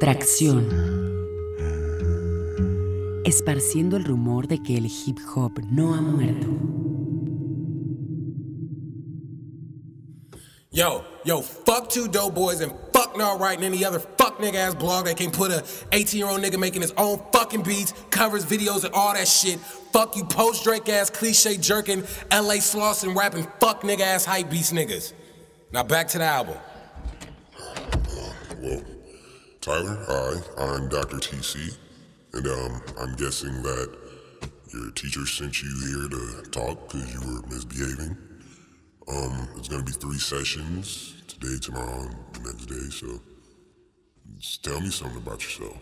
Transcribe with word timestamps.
Tracción. 0.00 0.66
Esparciendo 3.26 3.98
el 3.98 4.04
rumor 4.06 4.48
de 4.48 4.62
que 4.62 4.78
el 4.78 4.86
hip 4.86 5.18
hop 5.36 5.60
no 5.70 5.92
ha 5.92 6.00
muerto. 6.00 6.46
Yo, 10.70 11.04
yo, 11.26 11.42
fuck 11.42 11.90
two 11.90 12.08
dope 12.08 12.34
boys 12.34 12.62
and 12.62 12.72
fuck 12.94 13.14
not 13.14 13.40
writing 13.40 13.62
any 13.62 13.84
other 13.84 13.98
fuck 13.98 14.38
nigga 14.38 14.54
ass 14.54 14.74
blog 14.74 15.04
that 15.04 15.18
can 15.18 15.30
put 15.30 15.50
a 15.50 15.62
18 15.92 16.18
year 16.18 16.30
old 16.30 16.40
nigga 16.40 16.58
making 16.58 16.80
his 16.80 16.92
own 16.96 17.20
fucking 17.30 17.62
beats, 17.62 17.92
covers, 18.08 18.46
videos, 18.46 18.84
and 18.84 18.94
all 18.94 19.12
that 19.12 19.28
shit. 19.28 19.58
Fuck 19.92 20.16
you 20.16 20.24
post 20.24 20.64
Drake 20.64 20.88
ass 20.88 21.10
cliche 21.10 21.58
jerking, 21.58 22.04
LA 22.32 22.54
and 23.02 23.14
rapping 23.14 23.46
fuck 23.60 23.82
nigga 23.82 24.00
ass 24.00 24.24
hype 24.24 24.48
beast 24.48 24.72
niggas. 24.72 25.12
Now 25.72 25.82
back 25.82 26.08
to 26.08 26.18
the 26.18 26.24
album. 26.24 26.56
Well, 28.62 28.82
Tyler, 29.70 30.04
hi, 30.08 30.64
I'm 30.64 30.88
Dr. 30.88 31.18
TC, 31.18 31.76
and 32.32 32.44
um, 32.44 32.82
I'm 32.98 33.14
guessing 33.14 33.62
that 33.62 33.96
your 34.74 34.90
teacher 34.90 35.24
sent 35.24 35.62
you 35.62 35.70
here 35.86 36.08
to 36.08 36.50
talk 36.50 36.88
because 36.88 37.14
you 37.14 37.20
were 37.20 37.46
misbehaving. 37.46 38.18
Um, 39.06 39.48
it's 39.56 39.68
gonna 39.68 39.84
be 39.84 39.92
three 39.92 40.18
sessions 40.18 41.22
today, 41.28 41.56
tomorrow, 41.62 42.00
and 42.00 42.34
the 42.34 42.50
next 42.50 42.66
day. 42.66 42.90
So, 42.90 43.20
just 44.38 44.64
tell 44.64 44.80
me 44.80 44.90
something 44.90 45.18
about 45.18 45.40
yourself. 45.40 45.80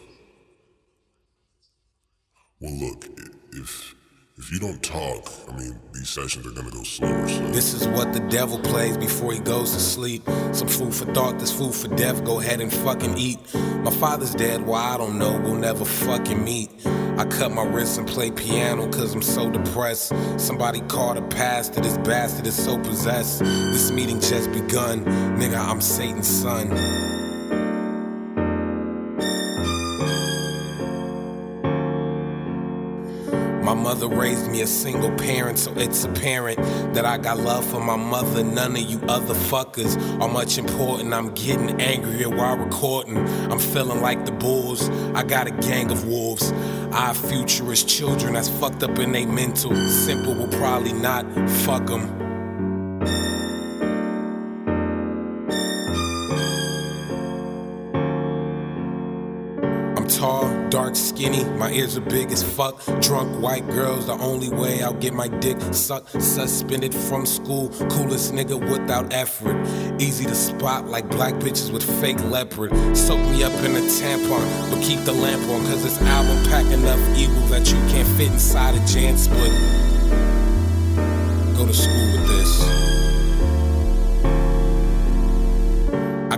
Well, 2.61 2.75
look, 2.75 3.07
if 3.53 3.95
if 4.39 4.53
you 4.53 4.61
don't 4.61 4.81
talk, 4.83 5.31
I 5.49 5.57
mean, 5.57 5.79
these 5.93 6.09
sessions 6.09 6.47
are 6.47 6.51
gonna 6.51 6.71
go 6.71 6.85
slower. 6.85 7.29
So. 7.29 7.49
This 7.49 7.75
is 7.75 7.89
what 7.89 8.13
the 8.13 8.21
devil 8.21 8.59
plays 8.61 8.97
before 8.97 9.33
he 9.33 9.41
goes 9.41 9.73
to 9.73 9.81
sleep. 9.81 10.23
Some 10.53 10.69
food 10.69 10.95
for 10.95 11.07
thought, 11.13 11.41
this 11.41 11.53
food 11.53 11.75
for 11.75 11.89
death. 11.97 12.25
Go 12.25 12.39
ahead 12.41 12.61
and 12.61 12.73
fucking 12.73 13.19
eat. 13.19 13.39
My 13.83 13.91
father's 13.91 14.35
dead, 14.35 14.65
well, 14.65 14.77
I 14.77 14.97
don't 14.97 15.19
know. 15.19 15.41
We'll 15.41 15.57
never 15.57 15.85
fucking 15.85 16.43
meet. 16.43 16.71
I 16.87 17.25
cut 17.25 17.51
my 17.51 17.65
wrists 17.65 17.99
and 17.99 18.07
play 18.07 18.31
piano 18.31 18.89
cause 18.93 19.13
I'm 19.13 19.23
so 19.23 19.51
depressed. 19.51 20.13
Somebody 20.37 20.83
called 20.83 21.17
a 21.17 21.23
pastor, 21.23 21.81
this 21.81 21.99
bastard 21.99 22.47
is 22.47 22.55
so 22.55 22.79
possessed. 22.79 23.41
This 23.41 23.91
meeting 23.91 24.21
just 24.21 24.53
begun. 24.53 25.05
Nigga, 25.37 25.59
I'm 25.59 25.81
Satan's 25.81 26.29
son. 26.29 27.18
My 33.69 33.75
mother 33.75 34.09
raised 34.09 34.51
me 34.51 34.63
a 34.63 34.67
single 34.67 35.11
parent, 35.19 35.59
so 35.59 35.75
it's 35.77 36.03
apparent 36.03 36.57
that 36.95 37.05
I 37.05 37.19
got 37.19 37.39
love 37.39 37.67
for 37.67 37.83
my 37.83 37.97
mother. 37.97 38.43
None 38.43 38.75
of 38.75 38.81
you 38.81 38.99
other 39.07 39.35
fuckers 39.35 39.95
are 40.23 40.29
much 40.29 40.57
important. 40.57 41.13
I'm 41.13 41.35
getting 41.35 41.79
angrier 41.79 42.31
while 42.31 42.57
recording. 42.57 43.19
I'm 43.53 43.59
feeling 43.59 44.01
like 44.01 44.25
the 44.25 44.33
bulls. 44.33 44.89
I 45.15 45.23
got 45.23 45.49
a 45.49 45.51
gang 45.51 45.91
of 45.91 46.09
wolves. 46.09 46.51
Our 46.93 47.13
futurist 47.13 47.87
children 47.87 48.33
that's 48.33 48.49
fucked 48.49 48.83
up 48.83 48.99
in 48.99 49.13
they 49.13 49.27
mental. 49.27 49.77
Simple 49.87 50.35
will 50.35 50.49
probably 50.49 50.95
not 50.95 51.27
fuck 51.67 51.85
them. 51.85 52.28
Tall, 60.09 60.69
dark, 60.71 60.97
skinny. 60.97 61.45
My 61.59 61.71
ears 61.71 61.97
are 61.97 62.03
big 62.03 62.33
as 62.33 62.43
fuck. 62.43 62.85
Drunk 63.01 63.41
white 63.43 63.67
girls, 63.69 64.07
the 64.07 64.15
only 64.15 64.49
way 64.49 64.83
I'll 64.83 64.95
get 64.95 65.15
my 65.15 65.29
dick 65.29 65.61
sucked. 65.73 66.21
Suspended 66.21 66.95
from 66.95 67.27
school, 67.27 67.69
coolest 67.91 68.33
nigga 68.33 68.59
without 68.71 69.13
effort. 69.13 69.57
Easy 70.01 70.25
to 70.25 70.35
spot 70.35 70.87
like 70.87 71.09
black 71.11 71.35
bitches 71.35 71.73
with 71.73 71.85
fake 72.01 72.23
leopard. 72.25 72.71
Soak 72.97 73.21
me 73.31 73.43
up 73.43 73.53
in 73.65 73.77
a 73.77 73.81
tampon, 73.81 74.71
but 74.71 74.83
keep 74.83 75.01
the 75.01 75.13
lamp 75.13 75.43
on, 75.51 75.61
cause 75.67 75.83
this 75.83 76.01
album 76.03 76.43
pack 76.51 76.67
enough 76.67 77.01
evil 77.17 77.43
that 77.49 77.67
you 77.71 77.79
can't 77.89 78.09
fit 78.17 78.33
inside 78.33 78.75
a 78.75 78.87
Jan 78.87 79.17
split. 79.17 79.53
Go 81.57 81.67
to 81.67 81.75
school 81.75 82.13
with 82.13 82.29
this. 82.29 82.98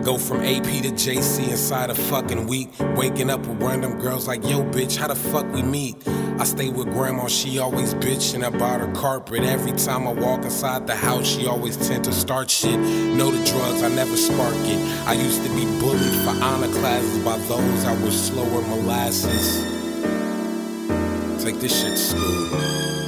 Go 0.05 0.17
from 0.19 0.41
AP 0.41 0.65
to 0.65 0.91
JC 0.91 1.51
inside 1.51 1.91
a 1.91 1.95
fucking 1.95 2.47
week. 2.47 2.71
Waking 2.97 3.31
up 3.31 3.41
with 3.41 3.63
random 3.63 3.99
girls 3.99 4.27
like, 4.27 4.43
yo, 4.45 4.63
bitch, 4.65 4.97
how 4.97 5.09
the 5.09 5.15
fuck 5.15 5.51
we 5.53 5.63
meet? 5.63 5.97
I 6.39 6.45
stay 6.45 6.71
with 6.71 6.91
grandma, 6.91 7.27
she 7.27 7.59
always 7.59 7.93
bitching 7.95 8.47
about 8.47 8.81
her 8.81 8.91
carpet. 8.93 9.43
Every 9.43 9.73
time 9.73 10.07
I 10.07 10.13
walk 10.13 10.45
inside 10.45 10.87
the 10.87 10.97
house, 10.97 11.27
she 11.27 11.47
always 11.47 11.77
tend 11.77 12.05
to 12.05 12.13
start 12.13 12.51
shit. 12.51 12.79
Know 12.79 13.31
the 13.31 13.45
drugs, 13.45 13.83
I 13.83 13.89
never 13.89 14.17
spark 14.17 14.55
it. 14.57 15.07
I 15.07 15.13
used 15.13 15.43
to 15.43 15.49
be 15.51 15.65
bullied 15.81 16.25
for 16.25 16.43
honor 16.43 16.69
classes 16.69 17.19
by 17.25 17.37
those 17.39 17.85
I 17.85 17.93
was 18.03 18.19
slower 18.19 18.63
molasses. 18.63 19.65
Take 21.45 21.61
this 21.61 21.79
shit 21.79 21.93
to 21.93 21.97
school. 21.97 23.00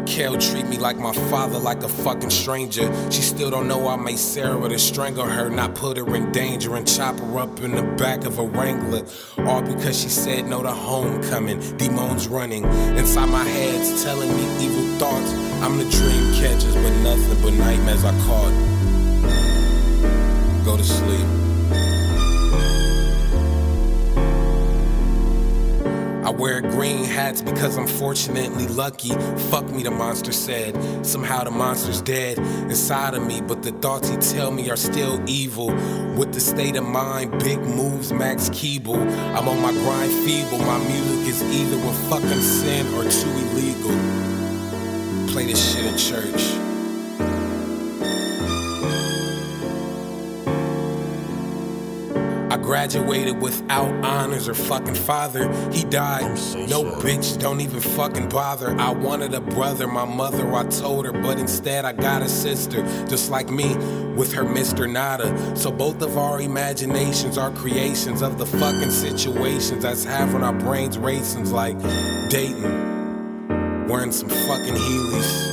Raquel 0.00 0.38
treat 0.38 0.66
me 0.66 0.78
like 0.78 0.96
my 0.96 1.12
father, 1.12 1.58
like 1.58 1.82
a 1.82 1.88
fucking 1.88 2.30
stranger. 2.30 2.90
She 3.10 3.20
still 3.20 3.50
don't 3.50 3.68
know 3.68 3.86
I 3.86 3.96
made 3.96 4.18
Sarah 4.18 4.66
to 4.68 4.78
strangle 4.78 5.26
her, 5.26 5.50
not 5.50 5.74
put 5.74 5.98
her 5.98 6.16
in 6.16 6.32
danger 6.32 6.74
and 6.76 6.88
chop 6.88 7.18
her 7.18 7.38
up 7.38 7.60
in 7.60 7.74
the 7.74 7.82
back 7.98 8.24
of 8.24 8.38
a 8.38 8.44
Wrangler. 8.44 9.04
All 9.46 9.60
because 9.60 10.00
she 10.00 10.08
said 10.08 10.46
no 10.46 10.62
to 10.62 10.72
homecoming. 10.72 11.60
Demons 11.76 12.28
running 12.28 12.64
inside 12.96 13.28
my 13.28 13.44
head's 13.44 14.02
telling 14.02 14.30
me 14.34 14.64
evil 14.64 14.98
thoughts. 14.98 15.32
I'm 15.62 15.76
the 15.76 15.84
dream 15.90 16.32
catchers, 16.34 16.74
but 16.74 16.92
nothing 17.02 17.42
but 17.42 17.52
nightmares 17.52 18.04
I 18.04 18.12
caught. 18.26 18.54
Go 20.64 20.76
to 20.78 20.84
sleep. 20.84 21.39
I 26.30 26.32
wear 26.32 26.60
green 26.60 27.02
hats 27.02 27.42
because 27.42 27.76
I'm 27.76 27.88
fortunately 27.88 28.68
lucky. 28.68 29.08
Fuck 29.50 29.68
me, 29.68 29.82
the 29.82 29.90
monster 29.90 30.30
said. 30.30 31.04
Somehow 31.04 31.42
the 31.42 31.50
monster's 31.50 32.00
dead 32.00 32.38
inside 32.38 33.14
of 33.14 33.26
me, 33.26 33.40
but 33.40 33.64
the 33.64 33.72
thoughts 33.72 34.08
he 34.08 34.16
tell 34.16 34.52
me 34.52 34.70
are 34.70 34.76
still 34.76 35.20
evil. 35.28 35.74
With 36.16 36.32
the 36.32 36.38
state 36.38 36.76
of 36.76 36.84
mind, 36.84 37.36
big 37.40 37.58
moves, 37.58 38.12
Max 38.12 38.48
Keeble. 38.50 39.00
I'm 39.36 39.48
on 39.48 39.60
my 39.60 39.72
grind 39.72 40.12
feeble. 40.24 40.58
My 40.58 40.78
music 40.78 41.34
is 41.34 41.42
either 41.42 41.76
a 41.76 41.92
fucking 42.08 42.42
sin 42.42 42.86
or 42.94 43.02
too 43.10 43.30
illegal. 43.50 43.90
Play 45.32 45.46
this 45.46 45.74
shit 45.74 45.84
in 45.84 45.98
church. 45.98 46.69
Graduated 52.70 53.36
without 53.42 53.92
honors 54.04 54.48
or 54.48 54.54
fucking 54.54 54.94
father. 54.94 55.52
He 55.72 55.82
died. 55.82 56.38
so 56.38 56.64
no 56.66 56.82
sorry. 56.84 57.02
bitch, 57.02 57.36
don't 57.40 57.60
even 57.60 57.80
fucking 57.80 58.28
bother. 58.28 58.70
I 58.78 58.90
wanted 58.90 59.34
a 59.34 59.40
brother, 59.40 59.88
my 59.88 60.04
mother, 60.04 60.54
I 60.54 60.62
told 60.68 61.04
her, 61.04 61.10
but 61.10 61.40
instead 61.40 61.84
I 61.84 61.92
got 61.92 62.22
a 62.22 62.28
sister, 62.28 62.84
just 63.08 63.28
like 63.28 63.50
me, 63.50 63.74
with 64.14 64.32
her 64.34 64.44
Mr. 64.44 64.88
Nada. 64.88 65.56
So 65.56 65.72
both 65.72 66.00
of 66.00 66.16
our 66.16 66.40
imaginations 66.40 67.38
are 67.38 67.50
creations 67.50 68.22
of 68.22 68.38
the 68.38 68.46
fucking 68.46 68.92
situations 68.92 69.82
that's 69.82 70.04
having 70.04 70.44
our 70.44 70.52
brains 70.52 70.96
racing 70.96 71.50
like 71.50 71.76
dating, 72.30 73.88
wearing 73.88 74.12
some 74.12 74.28
fucking 74.28 74.76
Heelys. 74.76 75.50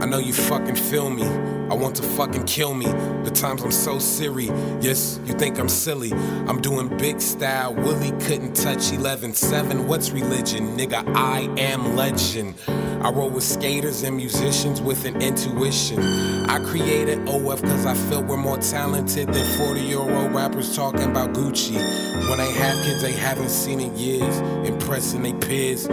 I 0.00 0.06
know 0.06 0.20
you 0.20 0.32
fucking 0.32 0.76
feel 0.76 1.10
me. 1.10 1.24
I 1.70 1.74
want 1.74 1.96
to 1.96 2.02
fucking 2.02 2.44
kill 2.44 2.74
me. 2.74 2.86
The 3.24 3.30
times 3.34 3.62
I'm 3.62 3.72
so 3.72 3.98
serious. 3.98 4.50
Yes, 4.84 5.18
you 5.24 5.32
think 5.34 5.58
I'm 5.58 5.68
silly. 5.68 6.12
I'm 6.12 6.60
doing 6.60 6.88
big 6.98 7.20
style. 7.20 7.74
Willie 7.74 8.12
couldn't 8.22 8.54
touch 8.54 8.92
11 8.92 9.32
7. 9.34 9.86
What's 9.88 10.10
religion? 10.10 10.76
Nigga, 10.76 11.02
I 11.16 11.48
am 11.58 11.96
legend. 11.96 12.54
I 12.68 13.10
roll 13.10 13.28
with 13.28 13.44
skaters 13.44 14.02
and 14.02 14.16
musicians 14.16 14.80
with 14.80 15.04
an 15.04 15.20
intuition. 15.20 16.00
I 16.48 16.58
created 16.64 17.18
OF 17.28 17.60
cause 17.62 17.86
I 17.86 17.94
felt 17.94 18.26
we're 18.26 18.36
more 18.36 18.58
talented 18.58 19.28
than 19.28 19.58
40 19.58 19.80
year 19.80 19.98
old 19.98 20.34
rappers 20.34 20.74
talking 20.74 21.04
about 21.04 21.34
Gucci. 21.34 21.74
When 22.28 22.38
they 22.38 22.52
have 22.52 22.74
kids 22.84 23.02
they 23.02 23.12
haven't 23.12 23.50
seen 23.50 23.80
in 23.80 23.96
years, 23.96 24.38
impressing 24.66 25.22
they 25.22 25.34
peers 25.34 25.88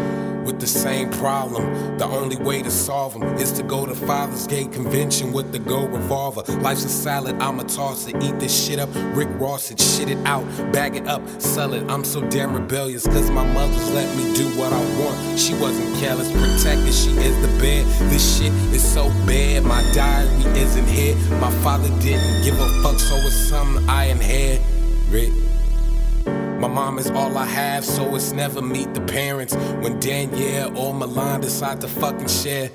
with 0.45 0.59
the 0.59 0.67
same 0.67 1.09
problem. 1.11 1.97
The 1.97 2.05
only 2.05 2.37
way 2.37 2.61
to 2.61 2.71
solve 2.71 3.13
them 3.13 3.23
is 3.37 3.51
to 3.53 3.63
go 3.63 3.85
to 3.85 3.93
Father's 3.93 4.47
Gate 4.47 4.71
Convention 4.71 5.31
with 5.33 5.51
the 5.51 5.59
Go 5.65 5.87
Revolver. 5.87 6.43
Life's 6.61 6.85
a 6.85 6.89
salad, 6.89 7.35
I'ma 7.39 7.63
toss 7.63 8.07
it, 8.07 8.15
eat 8.23 8.39
this 8.39 8.65
shit 8.65 8.79
up. 8.79 8.89
Rick 9.15 9.29
Ross 9.39 9.71
it, 9.71 9.79
shit 9.79 10.09
it 10.09 10.17
out, 10.25 10.45
bag 10.71 10.95
it 10.95 11.07
up, 11.07 11.21
sell 11.41 11.73
it. 11.73 11.89
I'm 11.89 12.03
so 12.03 12.21
damn 12.29 12.53
rebellious, 12.53 13.05
cause 13.05 13.29
my 13.29 13.45
mother 13.53 13.77
let 13.93 14.15
me 14.17 14.33
do 14.35 14.47
what 14.57 14.73
I 14.73 14.79
want. 14.99 15.39
She 15.39 15.53
wasn't 15.55 15.95
careless, 15.97 16.31
protected, 16.31 16.93
she 16.93 17.11
is 17.11 17.35
the 17.41 17.59
bed. 17.59 17.85
This 18.09 18.37
shit 18.37 18.53
is 18.73 18.83
so 18.83 19.09
bad, 19.25 19.63
my 19.63 19.81
diary 19.93 20.29
isn't 20.59 20.87
here. 20.87 21.15
My 21.39 21.51
father 21.63 21.89
didn't 21.99 22.43
give 22.43 22.59
a 22.59 22.69
fuck, 22.83 22.99
so 22.99 23.15
it's 23.15 23.35
something 23.49 23.87
I 23.89 24.05
inherit. 24.05 24.61
My 26.59 26.67
mom 26.67 26.99
is 26.99 27.09
all 27.09 27.37
I 27.37 27.45
have, 27.45 27.83
so 27.83 28.15
it's 28.15 28.33
never 28.33 28.61
meet 28.61 28.93
the 28.93 29.01
parents. 29.01 29.55
When 29.55 29.99
Danielle 29.99 30.77
or 30.77 30.93
Milan 30.93 31.41
decide 31.41 31.81
to 31.81 31.87
fucking 31.87 32.27
share, 32.27 32.69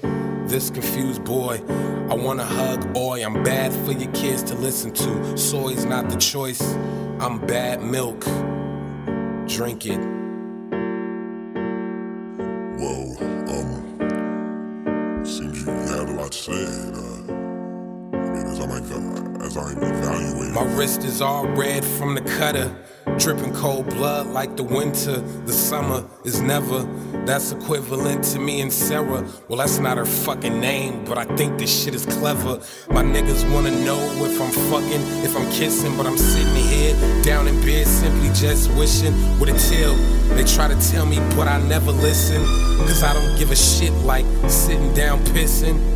this 0.49 0.71
confused 0.71 1.25
boy. 1.25 1.61
I 2.09 2.15
wanna 2.15 2.45
hug 2.45 2.97
Oi, 2.97 3.25
I'm 3.25 3.43
bad 3.43 3.73
for 3.85 3.93
your 3.93 4.11
kids 4.13 4.43
to 4.45 4.55
listen 4.55 4.93
to. 4.93 5.37
Soy's 5.37 5.85
not 5.85 6.09
the 6.09 6.17
choice, 6.17 6.63
I'm 7.21 7.39
bad 7.47 7.83
milk. 7.83 8.25
Drink 9.49 9.87
it. 9.87 9.99
Well, 12.79 13.17
um, 13.49 15.25
seems 15.25 15.65
you 15.65 15.73
have 15.73 16.11
a 16.11 16.13
lot 16.13 16.33
to 16.33 16.39
say. 16.39 16.53
Uh, 16.53 17.33
I 18.13 18.31
mean, 18.31 18.47
as 18.47 18.61
I'm, 18.61 19.43
as 19.43 19.57
I'm 19.57 19.83
evaluating. 19.83 20.53
My 20.53 20.65
wrist 20.77 21.05
is 21.05 21.21
all 21.21 21.47
red 21.49 21.85
from 21.85 22.15
the 22.15 22.21
cutter. 22.21 22.75
Dripping 23.19 23.55
cold 23.55 23.87
blood 23.87 24.27
like 24.27 24.57
the 24.57 24.63
winter. 24.63 25.21
The 25.47 25.53
summer 25.53 26.05
is 26.25 26.41
never. 26.43 26.83
That's 27.25 27.51
equivalent 27.51 28.23
to 28.25 28.39
me 28.39 28.61
and 28.61 28.73
Sarah. 28.73 29.27
Well, 29.49 29.59
that's 29.59 29.79
not 29.79 29.97
her 29.97 30.05
fucking 30.05 30.61
name, 30.61 31.05
but 31.07 31.17
I 31.17 31.25
think 31.37 31.59
this 31.59 31.83
shit 31.83 31.95
is 31.95 32.05
clever. 32.05 32.61
My 32.91 33.03
niggas 33.03 33.51
wanna 33.53 33.71
know 33.85 33.99
if 34.25 34.41
I'm 34.41 34.53
fucking, 34.71 35.01
if 35.25 35.37
I'm 35.37 35.51
kissing, 35.51 35.97
but 35.97 36.07
I'm 36.07 36.19
sitting 36.19 36.55
here 36.55 36.95
down 37.23 37.49
in 37.49 37.59
bed 37.63 37.87
simply 37.87 38.29
just 38.35 38.71
wishing 38.75 39.15
with 39.41 39.49
a 39.49 39.59
tail. 39.71 39.95
They 40.37 40.45
try 40.45 40.69
to 40.69 40.91
tell 40.93 41.07
me, 41.07 41.19
but 41.35 41.49
I 41.49 41.61
never 41.67 41.93
listen. 41.93 42.45
Cause 42.87 43.03
I 43.03 43.15
don't 43.15 43.39
give 43.39 43.51
a 43.51 43.57
shit 43.57 43.93
like 44.05 44.27
sitting 44.49 44.93
down 44.95 45.21
pissing. 45.21 45.96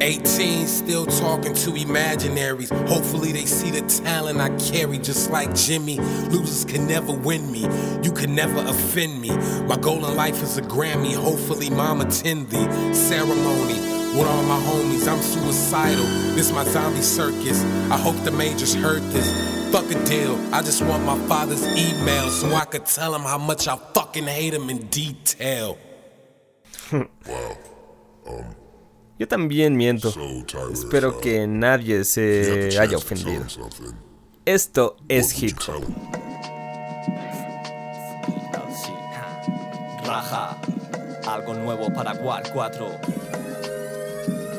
18, 0.00 0.66
still 0.66 1.06
talking 1.06 1.54
to 1.54 1.70
imaginaries. 1.70 2.70
Hopefully, 2.88 3.32
they 3.32 3.46
see 3.46 3.70
the 3.70 3.82
talent 4.02 4.40
I 4.40 4.48
carry, 4.58 4.98
just 4.98 5.30
like 5.30 5.54
Jimmy. 5.54 5.98
Losers 6.30 6.64
can 6.64 6.86
never 6.86 7.12
win 7.12 7.50
me, 7.52 7.66
you 8.02 8.12
can 8.12 8.34
never 8.34 8.60
offend 8.60 9.20
me. 9.20 9.30
My 9.66 9.76
goal 9.76 10.06
in 10.06 10.16
life 10.16 10.42
is 10.42 10.56
a 10.58 10.62
Grammy. 10.62 11.14
Hopefully, 11.14 11.70
mom 11.70 12.00
attend 12.00 12.48
the 12.50 12.94
ceremony 12.94 13.74
with 14.16 14.26
all 14.26 14.42
my 14.44 14.58
homies. 14.60 15.06
I'm 15.06 15.20
suicidal. 15.20 16.04
This 16.34 16.52
my 16.52 16.64
zombie 16.64 17.02
circus. 17.02 17.62
I 17.90 17.96
hope 17.96 18.16
the 18.24 18.30
majors 18.30 18.74
heard 18.74 19.02
this. 19.12 19.70
Fuck 19.70 19.90
a 19.90 20.04
deal. 20.04 20.36
I 20.52 20.62
just 20.62 20.82
want 20.82 21.04
my 21.04 21.18
father's 21.28 21.64
email 21.66 22.28
so 22.30 22.52
I 22.54 22.64
could 22.64 22.86
tell 22.86 23.14
him 23.14 23.22
how 23.22 23.38
much 23.38 23.68
I 23.68 23.76
fucking 23.76 24.24
hate 24.24 24.54
him 24.54 24.68
in 24.68 24.86
detail. 24.88 25.78
wow. 26.92 27.06
Um, 28.26 28.56
Yo 29.20 29.28
también 29.28 29.76
miento. 29.76 30.14
Espero 30.72 31.20
que 31.20 31.46
nadie 31.46 32.04
se 32.04 32.78
haya 32.80 32.96
ofendido. 32.96 33.44
Esto 34.46 34.96
es 35.10 35.42
hip 35.42 35.58
hop. 35.68 35.84
Raja, 40.06 40.58
algo 41.28 41.52
nuevo 41.52 41.92
para 41.92 42.14
War 42.14 42.50
4. 42.50 42.86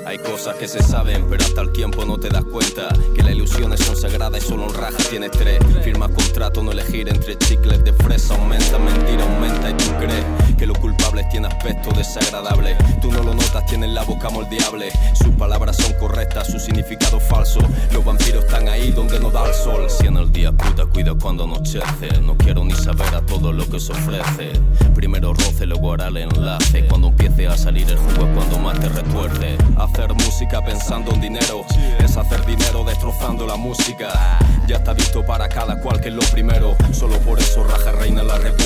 Hay 0.05 0.17
cosas 0.17 0.55
que 0.55 0.67
se 0.67 0.81
saben, 0.81 1.25
pero 1.29 1.43
hasta 1.43 1.61
el 1.61 1.71
tiempo 1.71 2.03
no 2.05 2.17
te 2.17 2.29
das 2.29 2.43
cuenta 2.43 2.89
que 3.15 3.21
las 3.21 3.31
ilusiones 3.33 3.79
son 3.81 3.95
sagradas 3.95 4.43
y 4.43 4.47
solo 4.47 4.65
un 4.65 4.73
raja 4.73 4.97
tiene 5.09 5.29
tres. 5.29 5.59
Firma 5.83 6.09
contrato, 6.09 6.63
no 6.63 6.71
elegir 6.71 7.07
entre 7.07 7.37
chicles 7.37 7.83
de 7.83 7.93
fresa. 7.93 8.35
Aumenta, 8.35 8.79
mentira, 8.79 9.23
aumenta 9.23 9.69
y 9.69 9.73
tú 9.73 9.91
crees 9.99 10.25
que 10.57 10.65
los 10.65 10.77
culpables 10.79 11.29
tienen 11.29 11.51
aspecto 11.51 11.91
desagradable. 11.91 12.75
Tú 13.01 13.11
no 13.11 13.23
lo 13.23 13.33
notas, 13.33 13.65
tienen 13.67 13.93
la 13.93 14.03
boca 14.03 14.29
moldeable. 14.29 14.91
Sus 15.13 15.33
palabras 15.35 15.77
son 15.77 15.93
correctas, 15.93 16.47
su 16.47 16.59
significado 16.59 17.19
falso. 17.19 17.59
Los 17.93 18.03
vampiros 18.03 18.45
están 18.45 18.67
ahí 18.69 18.91
donde 18.91 19.19
no 19.19 19.29
da 19.29 19.47
el 19.47 19.53
sol. 19.53 19.87
Si 19.89 20.07
en 20.07 20.17
el 20.17 20.31
día 20.31 20.51
puta, 20.51 20.85
cuida 20.87 21.13
cuando 21.13 21.43
anochece. 21.43 22.21
No 22.21 22.35
quiero 22.37 22.63
ni 22.63 22.73
saber 22.73 23.13
a 23.13 23.21
todo 23.21 23.53
lo 23.53 23.69
que 23.69 23.79
se 23.79 23.91
ofrece. 23.91 24.53
Primero 24.95 25.33
roce, 25.33 25.65
luego 25.65 25.93
hará 25.93 26.07
el 26.07 26.17
enlace. 26.17 26.87
Cuando 26.87 27.09
empiece 27.09 27.47
a 27.47 27.57
salir 27.57 27.87
el 27.89 27.97
jugo 27.97 28.27
cuando 28.33 28.57
más 28.57 28.79
te 28.79 28.89
retuerce 28.89 29.57
hacer 29.91 30.13
música 30.13 30.63
pensando 30.63 31.13
en 31.13 31.21
dinero. 31.21 31.65
Es 31.99 32.15
hacer 32.15 32.45
dinero 32.45 32.83
destrozando 32.83 33.45
la 33.45 33.57
música. 33.57 34.39
Ya 34.67 34.77
está 34.77 34.93
visto 34.93 35.25
para 35.25 35.49
cada 35.49 35.79
cual 35.81 35.99
que 35.99 36.09
es 36.09 36.13
lo 36.13 36.23
primero. 36.31 36.75
Solo 36.93 37.17
por 37.19 37.39
eso 37.39 37.63
raja 37.63 37.91
reina 37.91 38.23
la 38.23 38.37
república 38.37 38.60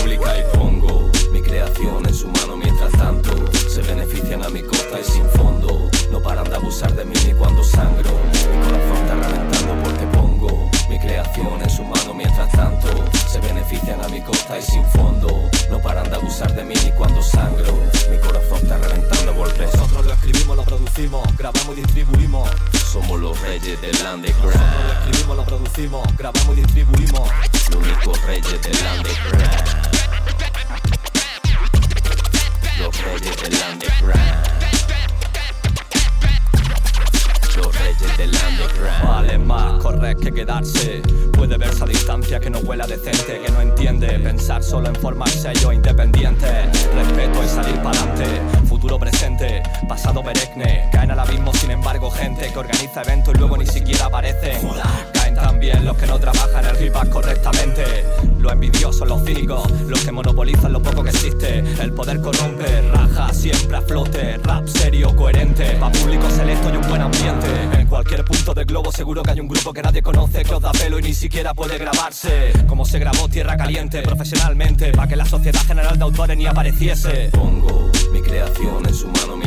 Profesionalmente, 74.02 74.92
para 74.92 75.08
que 75.08 75.16
la 75.16 75.26
Sociedad 75.26 75.62
General 75.66 75.98
de 75.98 76.04
Autores 76.04 76.38
ni 76.38 76.46
apareciese. 76.46 77.30
Pongo 77.32 77.92
mi 78.12 78.22
creación 78.22 78.86
en 78.86 78.94
su 78.94 79.08
mano 79.08 79.38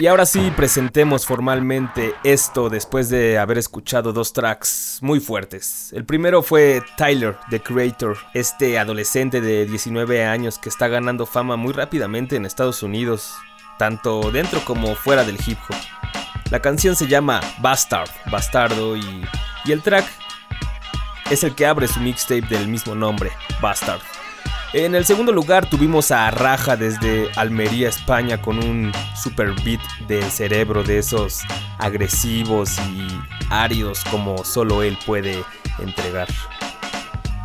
Y 0.00 0.06
ahora 0.06 0.24
sí, 0.24 0.50
presentemos 0.56 1.26
formalmente 1.26 2.14
esto 2.24 2.70
después 2.70 3.10
de 3.10 3.38
haber 3.38 3.58
escuchado 3.58 4.14
dos 4.14 4.32
tracks 4.32 4.98
muy 5.02 5.20
fuertes. 5.20 5.92
El 5.92 6.06
primero 6.06 6.42
fue 6.42 6.82
Tyler, 6.96 7.36
The 7.50 7.60
Creator, 7.60 8.16
este 8.32 8.78
adolescente 8.78 9.42
de 9.42 9.66
19 9.66 10.24
años 10.24 10.58
que 10.58 10.70
está 10.70 10.88
ganando 10.88 11.26
fama 11.26 11.56
muy 11.56 11.74
rápidamente 11.74 12.36
en 12.36 12.46
Estados 12.46 12.82
Unidos, 12.82 13.34
tanto 13.78 14.30
dentro 14.32 14.64
como 14.64 14.94
fuera 14.94 15.22
del 15.22 15.36
hip 15.46 15.58
hop. 15.68 15.76
La 16.50 16.60
canción 16.60 16.96
se 16.96 17.06
llama 17.06 17.42
Bastard, 17.58 18.08
Bastardo, 18.30 18.96
y, 18.96 19.22
y 19.66 19.72
el 19.72 19.82
track 19.82 20.06
es 21.30 21.44
el 21.44 21.54
que 21.54 21.66
abre 21.66 21.86
su 21.88 22.00
mixtape 22.00 22.46
del 22.48 22.68
mismo 22.68 22.94
nombre, 22.94 23.32
Bastard. 23.60 24.00
En 24.72 24.94
el 24.94 25.04
segundo 25.04 25.32
lugar 25.32 25.68
tuvimos 25.68 26.12
a 26.12 26.30
Raja 26.30 26.76
desde 26.76 27.28
Almería, 27.34 27.88
España, 27.88 28.40
con 28.40 28.58
un 28.58 28.92
super 29.20 29.52
beat 29.64 29.80
del 30.06 30.22
cerebro 30.30 30.84
de 30.84 30.98
esos 30.98 31.40
agresivos 31.78 32.78
y 32.90 33.08
áridos 33.50 34.04
como 34.12 34.44
solo 34.44 34.84
él 34.84 34.96
puede 35.04 35.42
entregar. 35.80 36.28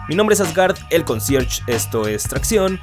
Mi 0.08 0.14
nombre 0.14 0.36
es 0.36 0.42
Asgard, 0.42 0.78
el 0.92 1.04
concierge, 1.04 1.64
esto 1.66 2.08
es 2.08 2.24
Tracción. 2.26 2.80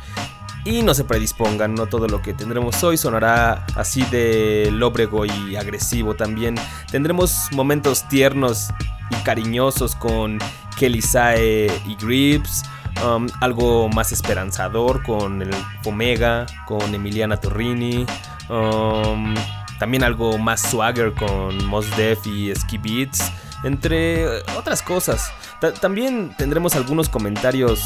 Y 0.65 0.83
no 0.83 0.95
se 0.95 1.05
predispongan, 1.05 1.75
no 1.75 1.87
todo 1.87 2.09
lo 2.09 2.23
que 2.23 2.35
tendremos 2.35 2.83
hoy 2.85 2.97
sonará 2.97 3.67
así 3.77 4.03
de 4.11 4.71
lóbrego 4.73 5.25
y 5.25 5.57
agresivo 5.57 6.15
también. 6.15 6.57
Tendremos 6.91 7.49
momentos 7.53 8.09
tiernos 8.09 8.71
y 9.11 9.17
cariñosos 9.25 9.97
con 9.97 10.39
Kelly 10.79 11.03
Sae 11.03 11.67
y 11.87 11.97
Grips 11.97 12.65
um, 13.05 13.27
algo 13.41 13.89
más 13.89 14.13
esperanzador 14.13 15.03
con 15.03 15.43
el 15.43 15.51
Omega, 15.85 16.47
con 16.67 16.95
Emiliana 16.95 17.37
Torrini, 17.37 18.07
um, 18.49 19.35
también 19.79 20.05
algo 20.05 20.39
más 20.39 20.63
swagger 20.63 21.13
con 21.15 21.65
Mos 21.67 21.87
Def 21.97 22.27
y 22.27 22.55
Ski 22.55 22.79
Beats, 22.79 23.33
entre 23.65 24.27
otras 24.57 24.83
cosas. 24.83 25.33
también 25.81 26.35
tendremos 26.37 26.75
algunos 26.77 27.09
comentarios 27.09 27.81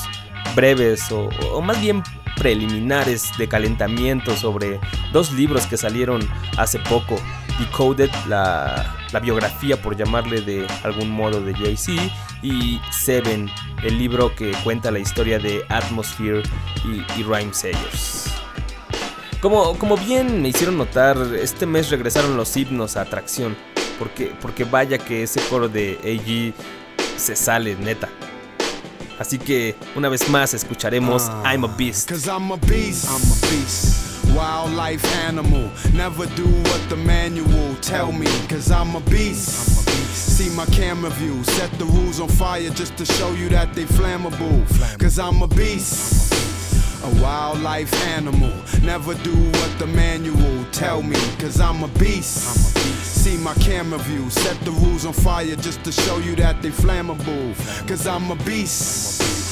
breves 0.55 1.11
o, 1.11 1.61
más 1.61 1.81
bien 1.81 2.03
preliminares 2.37 3.31
de 3.39 3.49
calentamiento 3.49 4.37
sobre 4.37 4.79
dos 5.13 5.33
libros 5.33 5.67
que 5.67 5.77
salieron 5.77 6.29
hace 6.57 6.79
poco. 6.79 7.17
Decoded, 7.59 8.11
la, 8.29 8.95
biografía 9.23 9.81
por 9.81 9.97
llamarle 9.97 10.43
de 10.43 10.67
algún 10.83 11.11
modo 11.11 11.41
de 11.41 11.55
Jay-Z, 11.55 12.03
y 12.43 12.81
Seven, 12.93 13.51
el 13.83 13.99
libro 13.99 14.35
que 14.35 14.53
cuenta 14.63 14.91
la 14.91 14.99
historia 14.99 15.39
de 15.39 15.65
Atmosphere 15.71 16.43
y, 16.85 17.23
Rhyme 17.23 17.55
Sayers. 17.55 18.27
Como, 19.41 19.79
como 19.79 19.97
bien 19.97 20.43
me 20.43 20.49
hicieron 20.49 20.77
notar, 20.77 21.17
este 21.41 21.65
mes 21.65 21.91
regresaron 21.91 22.37
los 22.37 22.55
himnos 22.57 22.99
a 22.99 23.03
atracción, 23.03 23.57
porque, 23.99 24.35
porque 24.43 24.65
vaya 24.65 24.99
que 24.99 25.23
ese 25.23 25.41
coro 25.49 25.69
de 25.69 25.99
AG 26.05 26.55
se 27.19 27.35
sale 27.35 27.75
neta. 27.77 28.11
Así 29.19 29.39
que 29.39 29.75
una 29.95 30.09
vez 30.09 30.29
más 30.29 30.53
escucharemos 30.55 31.29
uh, 31.29 31.47
I'm 31.47 31.65
a 31.65 31.69
Beast. 31.69 32.09
Cause 32.09 32.29
I'm 32.29 32.51
a 32.53 32.57
beast. 32.57 33.07
I'm 33.09 33.23
a 33.23 33.51
beast. 33.51 34.25
Wildlife 34.35 35.05
animal. 35.27 35.71
Never 35.95 36.27
do 36.37 36.45
what 36.45 36.89
the 36.89 36.97
manual 36.97 37.75
tell 37.81 38.13
me. 38.13 38.27
Cause 38.49 38.71
I'm 38.71 38.95
a 38.95 39.01
beast. 39.01 39.79
I'm 39.79 39.83
a 39.83 39.87
beast. 39.87 40.37
See 40.37 40.51
my 40.51 40.67
camera 40.67 41.11
view. 41.11 41.43
Set 41.45 41.71
the 41.79 41.87
rules 41.87 42.21
on 42.21 42.29
fire 42.29 42.69
just 42.71 42.97
to 42.99 43.07
show 43.07 43.33
you 43.33 43.49
that 43.51 43.73
they 43.75 43.85
flammable. 43.85 44.67
Cause 44.99 45.19
I'm 45.19 45.41
a 45.43 45.49
beast. 45.49 46.35
A 47.05 47.23
wildlife 47.23 47.95
animal. 48.17 48.53
Never 48.83 49.15
do 49.15 49.35
what 49.35 49.79
the 49.79 49.87
manual 49.87 50.65
tell 50.73 51.03
me. 51.03 51.17
Cause 51.39 51.59
I'm 51.61 51.83
a 51.83 51.89
beast. 51.99 52.77
See 53.27 53.37
my 53.39 53.55
camera 53.55 53.99
view. 53.99 54.31
Set 54.31 54.57
the 54.61 54.71
rules 54.71 55.05
on 55.05 55.13
fire 55.13 55.57
just 55.57 55.83
to 55.83 55.91
show 55.91 56.19
you 56.19 56.37
that 56.37 56.63
they 56.63 56.71
flammable. 56.71 57.57
Cause 57.89 58.07
I'm 58.07 58.31
a 58.31 58.37
beast. 58.45 59.46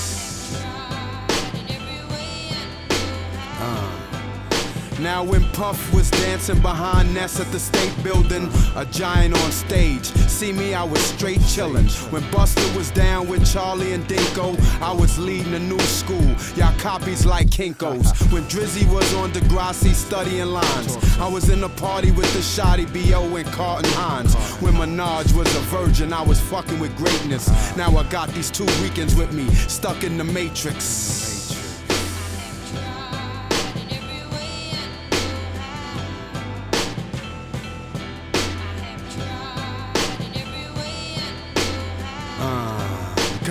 Now 5.05 5.23
when 5.23 5.45
Puff 5.51 5.93
was 5.93 6.11
dancing 6.11 6.63
behind 6.63 7.13
Ness 7.13 7.39
at 7.39 7.47
the 7.53 7.61
state 7.61 7.95
building, 8.03 8.49
a 8.75 8.87
giant 8.87 9.35
on 9.35 9.53
stage. 9.53 10.07
See 10.07 10.51
me, 10.51 10.73
I 10.73 10.83
was 10.83 10.99
straight 10.99 11.41
chillin'. 11.41 11.91
When 12.11 12.23
Buster 12.31 12.67
was 12.75 12.91
down 12.91 13.29
with 13.29 13.45
Charlie 13.53 13.93
and 13.93 14.03
Dinko, 14.05 14.59
I 14.81 14.95
was 14.95 15.19
leading 15.19 15.53
a 15.53 15.59
new 15.59 15.79
school. 15.81 16.35
Y'all 16.57 16.75
copies 16.79 17.27
like 17.27 17.49
Kinkos. 17.49 18.15
When 18.33 18.45
Drizzy 18.45 18.91
was 18.91 19.13
on 19.13 19.31
Degrassi 19.33 19.93
studying 19.93 20.47
lines, 20.47 20.97
I 21.19 21.29
was 21.29 21.51
in 21.51 21.63
a 21.63 21.69
party 21.69 22.11
with 22.11 22.33
the 22.33 22.41
Shoddy 22.41 22.87
B.O. 22.87 23.37
and 23.37 23.47
Carlton 23.49 23.93
Hines. 23.93 24.35
When 24.63 24.73
Minaj 24.73 25.37
was 25.37 25.55
a 25.55 25.61
virgin, 25.69 26.15
I 26.15 26.23
was 26.23 26.41
fucking 26.41 26.81
with 26.81 26.97
greatness. 26.97 27.47
Now 27.77 27.95
I 27.95 28.05
got 28.05 28.31
these 28.31 28.51
two 28.51 28.67
weekends 28.83 29.15
with 29.15 29.35
me, 29.35 29.53
stuck 29.69 30.03
in 30.03 30.17
the 30.17 30.25
Matrix. 30.25 31.44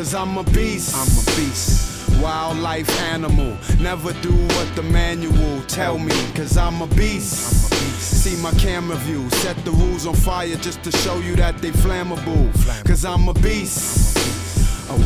Cause 0.03 0.15
I'm 0.15 0.37
a 0.37 0.43
beast. 0.43 0.93
I'm 0.97 1.07
a 1.07 1.23
beast. 1.37 2.09
Wildlife 2.21 2.89
animal. 2.99 3.55
Never 3.79 4.11
do 4.21 4.33
what 4.33 4.75
the 4.75 4.83
manual 4.83 5.61
tell 5.67 5.97
me. 5.97 6.13
Cause 6.35 6.57
I'm 6.57 6.81
a 6.81 6.87
beast. 6.87 7.63
I'm 7.63 7.67
a 7.67 7.69
beast. 7.69 8.21
See 8.21 8.35
my 8.41 8.51
camera 8.59 8.97
view. 8.97 9.29
Set 9.29 9.55
the 9.63 9.71
rules 9.71 10.05
on 10.05 10.13
fire 10.13 10.57
just 10.57 10.83
to 10.83 10.91
show 10.91 11.19
you 11.19 11.37
that 11.37 11.59
they 11.59 11.71
flammable. 11.71 12.51
Cause 12.85 13.05
I'm 13.05 13.29
a 13.29 13.33
beast. 13.35 14.17
A 14.17 14.42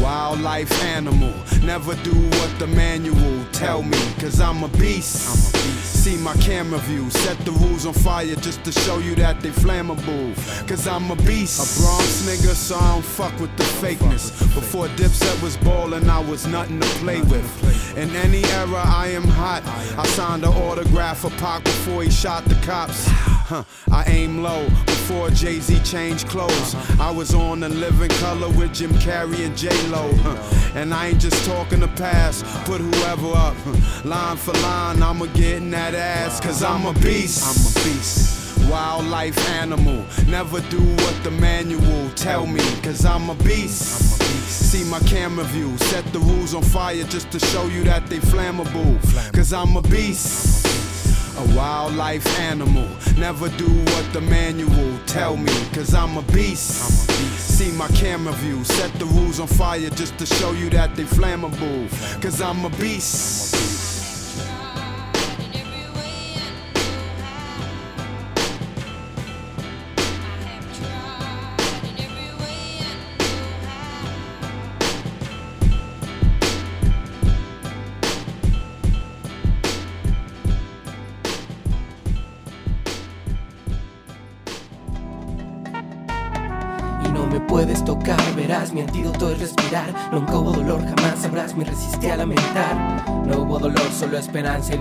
wildlife 0.02 0.72
animal. 0.84 1.34
Never 1.64 1.96
do 2.04 2.14
what 2.14 2.60
the 2.60 2.68
manual 2.68 3.46
tell 3.52 3.84
me. 3.84 3.98
Cause 4.20 4.40
I'm 4.40 4.64
a 4.64 4.68
beast. 4.70 5.28
I'm 5.28 5.38
a 5.38 5.52
beast. 5.52 6.04
See 6.04 6.18
my 6.18 6.34
camera 6.36 6.80
view. 6.80 7.10
Set 7.10 7.38
the 7.40 7.52
rules 7.52 7.86
on 7.86 7.94
fire 7.94 8.36
just 8.36 8.64
to 8.64 8.72
show 8.72 9.00
you 9.00 9.16
that 9.16 9.42
they 9.42 9.50
flammable. 9.50 10.36
Cause 10.68 10.88
I'm 10.88 11.12
a 11.12 11.16
beast. 11.16 11.60
A 11.60 11.82
Bronx 11.82 12.22
nigga, 12.28 12.54
so 12.54 12.76
I 12.76 12.94
don't 12.94 13.06
fuck 13.06 13.38
with 13.40 13.56
the 13.58 13.64
fakeness. 13.64 14.40
Before 14.54 14.88
Dipset 14.90 15.42
was 15.42 15.58
ballin', 15.58 16.10
I 16.10 16.20
was 16.20 16.48
nothing 16.48 16.80
to 16.80 16.88
play 17.00 17.22
with. 17.22 17.98
In 17.98 18.16
any 18.16 18.44
era, 18.46 18.84
I 18.86 19.08
am 19.08 19.24
hot. 19.24 19.64
I 19.98 20.06
signed 20.08 20.44
an 20.44 20.54
autograph 20.54 21.20
for 21.20 21.32
Pac 21.32 21.64
before 21.64 22.04
he 22.04 22.12
shot 22.12 22.46
the 22.46 22.56
cops. 22.66 23.10
Huh, 23.48 23.64
I 23.90 24.04
aim 24.08 24.44
low 24.44 24.66
before 24.86 25.30
Jay 25.30 25.62
Z 25.62 25.80
changed 25.80 26.28
clothes. 26.28 26.76
Uh-huh. 26.76 27.04
I 27.08 27.12
was 27.12 27.34
on 27.34 27.62
the 27.62 27.70
living 27.70 28.10
color 28.20 28.50
with 28.50 28.74
Jim 28.74 28.92
Carrey 28.96 29.46
and 29.46 29.56
J 29.56 29.70
Lo. 29.88 30.12
Huh, 30.16 30.72
and 30.76 30.94
I 30.94 31.08
ain't 31.08 31.22
just 31.22 31.46
talking 31.46 31.80
the 31.80 31.88
past, 31.88 32.44
put 32.66 32.82
whoever 32.82 33.28
up. 33.28 33.56
Huh, 33.64 34.02
line 34.04 34.36
for 34.36 34.52
line, 34.52 35.02
I'ma 35.02 35.28
get 35.28 35.62
in 35.62 35.72
that 35.72 35.96
ass, 35.96 36.42
cause 36.42 36.62
I'm 36.62 36.88
a 36.88 36.94
beast. 37.00 37.42
I'm 37.48 37.56
a 37.56 37.86
beast. 37.86 38.70
Wildlife 38.70 39.40
animal, 39.52 40.04
never 40.28 40.60
do 40.70 40.82
what 40.82 41.24
the 41.24 41.32
manual 41.32 42.10
tell 42.16 42.46
me, 42.46 42.60
cause 42.84 43.06
I'm 43.06 43.30
a 43.30 43.36
beast. 43.36 44.12
I'm 44.12 44.28
a 44.28 44.30
beast. 44.30 44.72
See 44.72 44.84
my 44.92 45.00
camera 45.08 45.46
view, 45.46 45.78
set 45.78 46.04
the 46.12 46.20
rules 46.20 46.54
on 46.54 46.64
fire 46.64 47.02
just 47.06 47.32
to 47.32 47.40
show 47.40 47.66
you 47.68 47.86
that 47.86 48.08
they 48.08 48.18
flammable, 48.18 49.00
cause 49.34 49.54
I'm 49.54 49.78
a 49.78 49.82
beast 49.84 50.77
a 51.38 51.56
wildlife 51.56 52.28
animal. 52.40 52.88
Never 53.18 53.50
do 53.50 53.68
what 53.68 54.14
the 54.14 54.22
manual 54.22 54.98
tell 55.06 55.38
me, 55.38 55.54
cause 55.74 55.94
I'm 55.94 56.18
a 56.18 56.22
beast. 56.34 57.10
I'm 57.10 57.16
a 57.16 57.20
beast. 57.20 57.58
See 57.58 57.72
my 57.72 57.88
camera 57.90 58.34
view, 58.34 58.64
set 58.64 58.92
the 59.00 59.06
rules 59.06 59.40
on 59.40 59.48
fire 59.48 59.90
just 59.92 60.18
to 60.18 60.26
show 60.26 60.52
you 60.52 60.70
that 60.72 60.96
they 60.96 61.04
flammable, 61.04 61.90
cause 62.22 62.42
I'm 62.42 62.66
a 62.66 62.70
beast. 62.70 63.56
I'm 63.56 63.58
a 63.58 63.58
beast. 63.58 63.77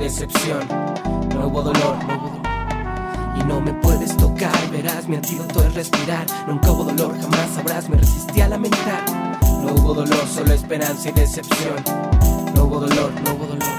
Decepción. 0.07 0.69
No 1.35 1.49
hubo 1.49 1.63
dolor, 1.63 1.97
no 2.07 2.15
hubo 2.15 2.29
dolor. 2.29 2.47
Y 3.41 3.43
no 3.43 3.61
me 3.61 3.73
puedes 3.75 4.17
tocar, 4.17 4.71
verás, 4.71 5.09
mi 5.09 5.17
antídoto 5.17 5.65
es 5.65 5.75
respirar. 5.75 6.25
Nunca 6.47 6.71
hubo 6.71 6.85
dolor, 6.85 7.21
jamás 7.21 7.51
sabrás, 7.51 7.89
me 7.89 7.97
resistí 7.97 8.41
a 8.41 8.49
lamentar. 8.49 9.05
No 9.43 9.75
hubo 9.75 9.95
dolor, 9.95 10.25
solo 10.29 10.53
esperanza 10.53 11.09
y 11.09 11.13
decepción. 11.13 11.83
No 12.55 12.65
hubo 12.67 12.81
dolor, 12.81 13.11
no 13.25 13.35
hubo 13.35 13.47
dolor. 13.47 13.76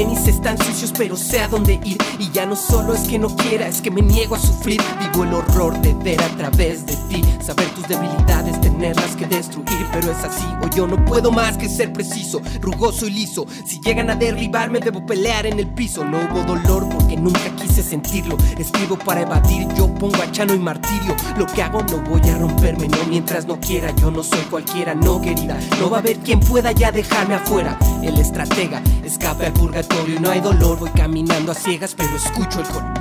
Tenis 0.00 0.26
están 0.28 0.56
sucios, 0.56 0.94
pero 0.96 1.14
sé 1.14 1.40
a 1.40 1.48
dónde 1.48 1.78
ir. 1.84 1.98
Y 2.18 2.30
ya 2.30 2.46
no 2.46 2.56
solo 2.56 2.94
es 2.94 3.02
que 3.02 3.18
no 3.18 3.36
quiera, 3.36 3.68
es 3.68 3.82
que 3.82 3.90
me 3.90 4.00
niego 4.00 4.34
a 4.34 4.38
sufrir. 4.38 4.80
Vivo 4.98 5.24
el 5.24 5.34
horror 5.34 5.78
de 5.82 5.92
ver 5.92 6.22
a 6.22 6.28
través 6.38 6.86
de 6.86 6.96
ti. 7.10 7.22
Saber 7.44 7.66
tus 7.74 7.86
debilidades, 7.86 8.58
tenerlas 8.62 9.14
que 9.14 9.26
destruir. 9.26 9.86
Pero 9.92 10.10
es 10.10 10.24
así, 10.24 10.46
o 10.62 10.74
yo 10.74 10.86
no 10.86 11.04
puedo 11.04 11.30
más 11.30 11.58
que 11.58 11.68
ser 11.68 11.92
preciso, 11.92 12.40
rugoso 12.62 13.06
y 13.06 13.10
liso. 13.10 13.46
Si 13.66 13.78
llegan 13.80 14.08
a 14.08 14.14
derribarme, 14.14 14.80
debo 14.80 15.04
pelear 15.04 15.44
en 15.44 15.58
el 15.58 15.66
piso. 15.66 16.02
No 16.02 16.18
hubo 16.18 16.44
dolor 16.44 16.88
porque 16.88 17.18
nunca 17.18 17.54
quise 17.56 17.82
sentirlo. 17.82 18.38
Escribo 18.58 18.96
para 18.96 19.20
evadir, 19.20 19.68
yo 19.76 19.92
pongo 19.96 20.22
a 20.22 20.32
Chano 20.32 20.54
y 20.54 20.58
martirio. 20.58 21.14
Lo 21.36 21.44
que 21.44 21.62
hago 21.62 21.82
no 21.82 21.98
voy 22.08 22.26
a 22.30 22.38
romperme, 22.38 22.88
no 22.88 23.04
mientras 23.06 23.46
no 23.46 23.60
quiera. 23.60 23.94
Yo 23.96 24.10
no 24.10 24.22
soy 24.22 24.40
cualquiera, 24.48 24.94
no 24.94 25.20
querida. 25.20 25.58
No 25.78 25.90
va 25.90 25.98
a 25.98 26.00
haber 26.00 26.20
quien 26.20 26.40
pueda 26.40 26.72
ya 26.72 26.90
dejarme 26.90 27.34
afuera. 27.34 27.78
El 28.02 28.18
estratega 28.18 28.82
escapa 29.04 29.44
al 29.44 29.52
purgatorio 29.52 29.89
y 30.06 30.20
no 30.20 30.30
hay 30.30 30.40
dolor. 30.40 30.78
Voy 30.78 30.90
caminando 30.90 31.52
a 31.52 31.54
ciegas, 31.54 31.94
pero 31.94 32.16
escucho 32.16 32.60
el 32.60 32.66
coro. 32.66 33.00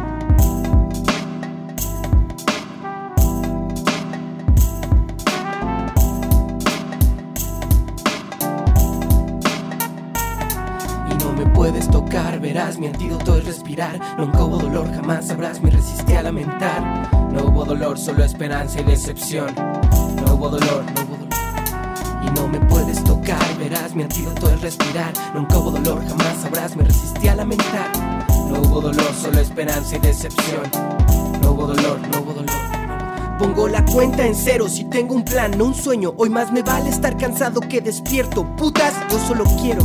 verás, 12.40 12.78
mi 12.78 12.88
antídoto 12.88 13.38
es 13.38 13.46
respirar. 13.46 14.00
Nunca 14.18 14.44
hubo 14.44 14.58
dolor, 14.58 14.92
jamás 14.94 15.28
sabrás, 15.28 15.62
me 15.62 15.70
resistí 15.70 16.14
a 16.14 16.24
lamentar. 16.24 17.10
No 17.32 17.46
hubo 17.46 17.66
dolor, 17.66 17.98
solo 17.98 18.24
esperanza 18.24 18.82
y 18.82 18.84
decepción. 18.84 19.54
No 19.56 20.34
hubo 20.34 20.50
dolor. 20.50 20.84
Y 21.02 21.09
no 22.36 22.48
me 22.48 22.60
puedes 22.62 23.04
tocar, 23.04 23.58
verás, 23.58 23.96
mi 23.96 24.04
antídoto 24.04 24.50
es 24.50 24.62
respirar. 24.62 25.14
Nunca 25.34 25.58
hubo 25.58 25.72
dolor, 25.72 26.02
jamás 26.08 26.42
sabrás, 26.42 26.76
me 26.76 26.84
resistí 26.84 27.28
a 27.28 27.36
lamentar. 27.36 27.92
No 28.50 28.62
hubo 28.62 28.82
dolor, 28.82 29.14
solo 29.14 29.40
esperanza 29.40 29.96
y 29.96 30.00
decepción. 30.00 30.64
No 31.42 31.52
hubo 31.52 31.68
dolor, 31.68 32.00
no 32.12 32.22
hubo 32.22 32.34
dolor. 32.34 32.56
Pongo 33.38 33.68
la 33.68 33.86
cuenta 33.86 34.26
en 34.26 34.36
cero 34.36 34.68
si 34.68 34.84
tengo 34.86 35.16
un 35.16 35.24
plan, 35.24 35.58
no 35.58 35.66
un 35.66 35.76
sueño. 35.76 36.14
Hoy 36.18 36.30
más 36.30 36.52
me 36.52 36.62
vale 36.62 36.90
estar 36.90 37.18
cansado 37.18 37.62
que 37.62 37.80
despierto. 37.80 38.46
Putas, 38.58 38.94
yo 39.10 39.20
solo 39.20 39.46
quiero 39.62 39.82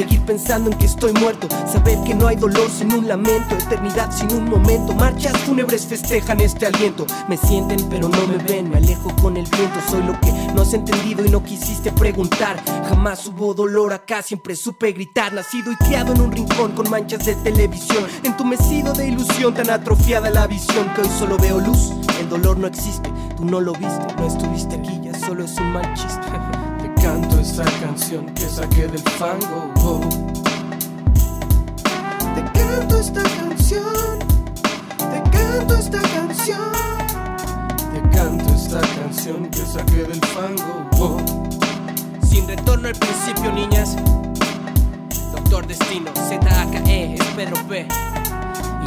seguir 0.00 0.22
pensando 0.22 0.70
en 0.70 0.78
que 0.78 0.86
estoy 0.86 1.12
muerto. 1.12 1.46
Saber 1.70 1.98
que 2.06 2.14
no 2.14 2.26
hay 2.26 2.36
dolor 2.36 2.70
sin 2.70 2.90
un 2.94 3.06
lamento, 3.06 3.54
eternidad 3.54 4.10
sin 4.10 4.32
un 4.32 4.48
momento. 4.48 4.94
Marchas 4.94 5.36
fúnebres 5.40 5.84
festejan 5.84 6.40
este 6.40 6.66
aliento. 6.66 7.06
Me 7.28 7.36
sienten 7.36 7.86
pero 7.90 8.08
no 8.08 8.26
me 8.26 8.38
ven, 8.38 8.70
me 8.70 8.78
alejo 8.78 9.14
con 9.20 9.36
el 9.36 9.44
viento. 9.44 9.78
Soy 9.90 10.02
lo 10.02 10.18
que 10.20 10.32
no 10.54 10.62
has 10.62 10.72
entendido 10.72 11.22
y 11.26 11.28
no 11.28 11.42
quisiste 11.42 11.92
preguntar. 11.92 12.62
Jamás 12.88 13.26
hubo 13.26 13.52
dolor 13.52 13.92
acá, 13.92 14.22
siempre 14.22 14.56
supe 14.56 14.92
gritar. 14.92 15.34
Nacido 15.34 15.70
y 15.70 15.76
criado 15.76 16.14
en 16.14 16.22
un 16.22 16.32
rincón 16.32 16.72
con 16.72 16.88
manchas 16.88 17.26
de 17.26 17.34
televisión. 17.34 18.06
Entumecido 18.22 18.94
de 18.94 19.08
ilusión, 19.08 19.52
tan 19.52 19.68
atrofiada 19.68 20.30
la 20.30 20.46
visión 20.46 20.88
que 20.94 21.02
hoy 21.02 21.10
solo 21.18 21.36
veo 21.36 21.60
luz. 21.60 21.92
El 22.18 22.30
dolor 22.30 22.56
no 22.56 22.66
existe, 22.66 23.10
tú 23.36 23.44
no 23.44 23.60
lo 23.60 23.72
viste, 23.72 24.14
no 24.16 24.26
estuviste 24.26 24.76
aquí, 24.76 24.98
ya 25.02 25.18
solo 25.18 25.44
es 25.44 25.54
un 25.58 25.72
mal 25.72 25.92
chiste. 25.94 26.20
Esta 27.40 27.64
canción 27.80 28.26
que 28.34 28.42
saqué 28.42 28.86
del 28.86 29.00
fango. 29.00 29.72
oh. 29.76 30.00
Te 32.34 32.42
canto 32.58 32.98
esta 32.98 33.22
canción, 33.22 34.18
te 34.98 35.30
canto 35.30 35.74
esta 35.74 36.02
canción. 36.02 36.72
Te 37.94 38.16
canto 38.16 38.54
esta 38.54 38.80
canción 38.80 39.48
que 39.50 39.64
saqué 39.64 40.04
del 40.04 40.20
fango. 40.26 40.86
oh. 40.98 41.16
Sin 42.28 42.46
retorno 42.46 42.88
al 42.88 42.94
principio, 42.94 43.50
niñas. 43.52 43.96
Doctor 45.32 45.66
Destino, 45.66 46.10
ZAKE, 46.14 47.14
es 47.14 47.24
Pedro 47.34 47.56
P. 47.66 47.88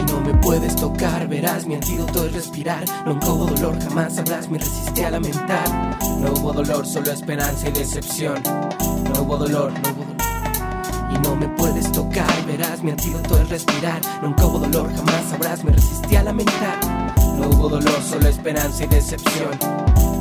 No 0.07 0.22
me 0.22 0.33
puedes 0.36 0.75
tocar, 0.75 1.27
verás, 1.27 1.65
mi 1.65 1.75
antídoto 1.75 2.25
es 2.25 2.33
respirar. 2.33 2.83
Nunca 3.05 3.27
hubo 3.27 3.45
dolor, 3.45 3.81
jamás 3.81 4.15
sabrás, 4.15 4.50
me 4.50 4.57
resistí 4.57 5.01
a 5.03 5.12
lamentar. 5.12 5.98
No 6.19 6.31
hubo 6.33 6.53
dolor, 6.53 6.86
solo 6.86 7.12
esperanza 7.12 7.69
y 7.69 7.72
decepción. 7.72 8.41
No 8.43 9.22
hubo 9.22 9.38
dolor, 9.38 9.72
no 9.72 9.89
hubo 9.91 10.03
dolor. 10.03 10.13
Y 11.12 11.19
no 11.19 11.36
me 11.36 11.48
puedes 11.50 11.91
tocar, 11.91 12.45
verás, 12.45 12.81
mi 12.81 12.91
antídoto 12.91 13.38
es 13.38 13.50
respirar. 13.50 14.01
Nunca 14.22 14.45
hubo 14.45 14.60
dolor, 14.60 14.93
jamás 14.95 15.29
sabrás, 15.29 15.63
me 15.63 15.72
resistí 15.72 16.15
a 16.15 16.24
lamentar. 16.24 16.79
No 17.38 17.50
hubo 17.50 17.69
dolor, 17.69 18.01
solo 18.01 18.27
esperanza 18.27 18.83
y 18.83 18.88
decepción. 18.88 19.51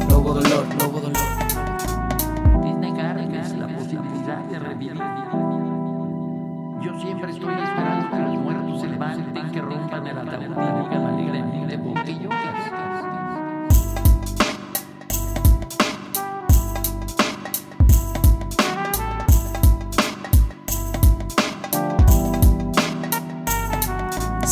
No 0.09 0.19
hubo 0.19 0.35
dolor, 0.35 0.67
no 0.79 0.89
hubo 0.89 1.01
dolor. 1.01 1.42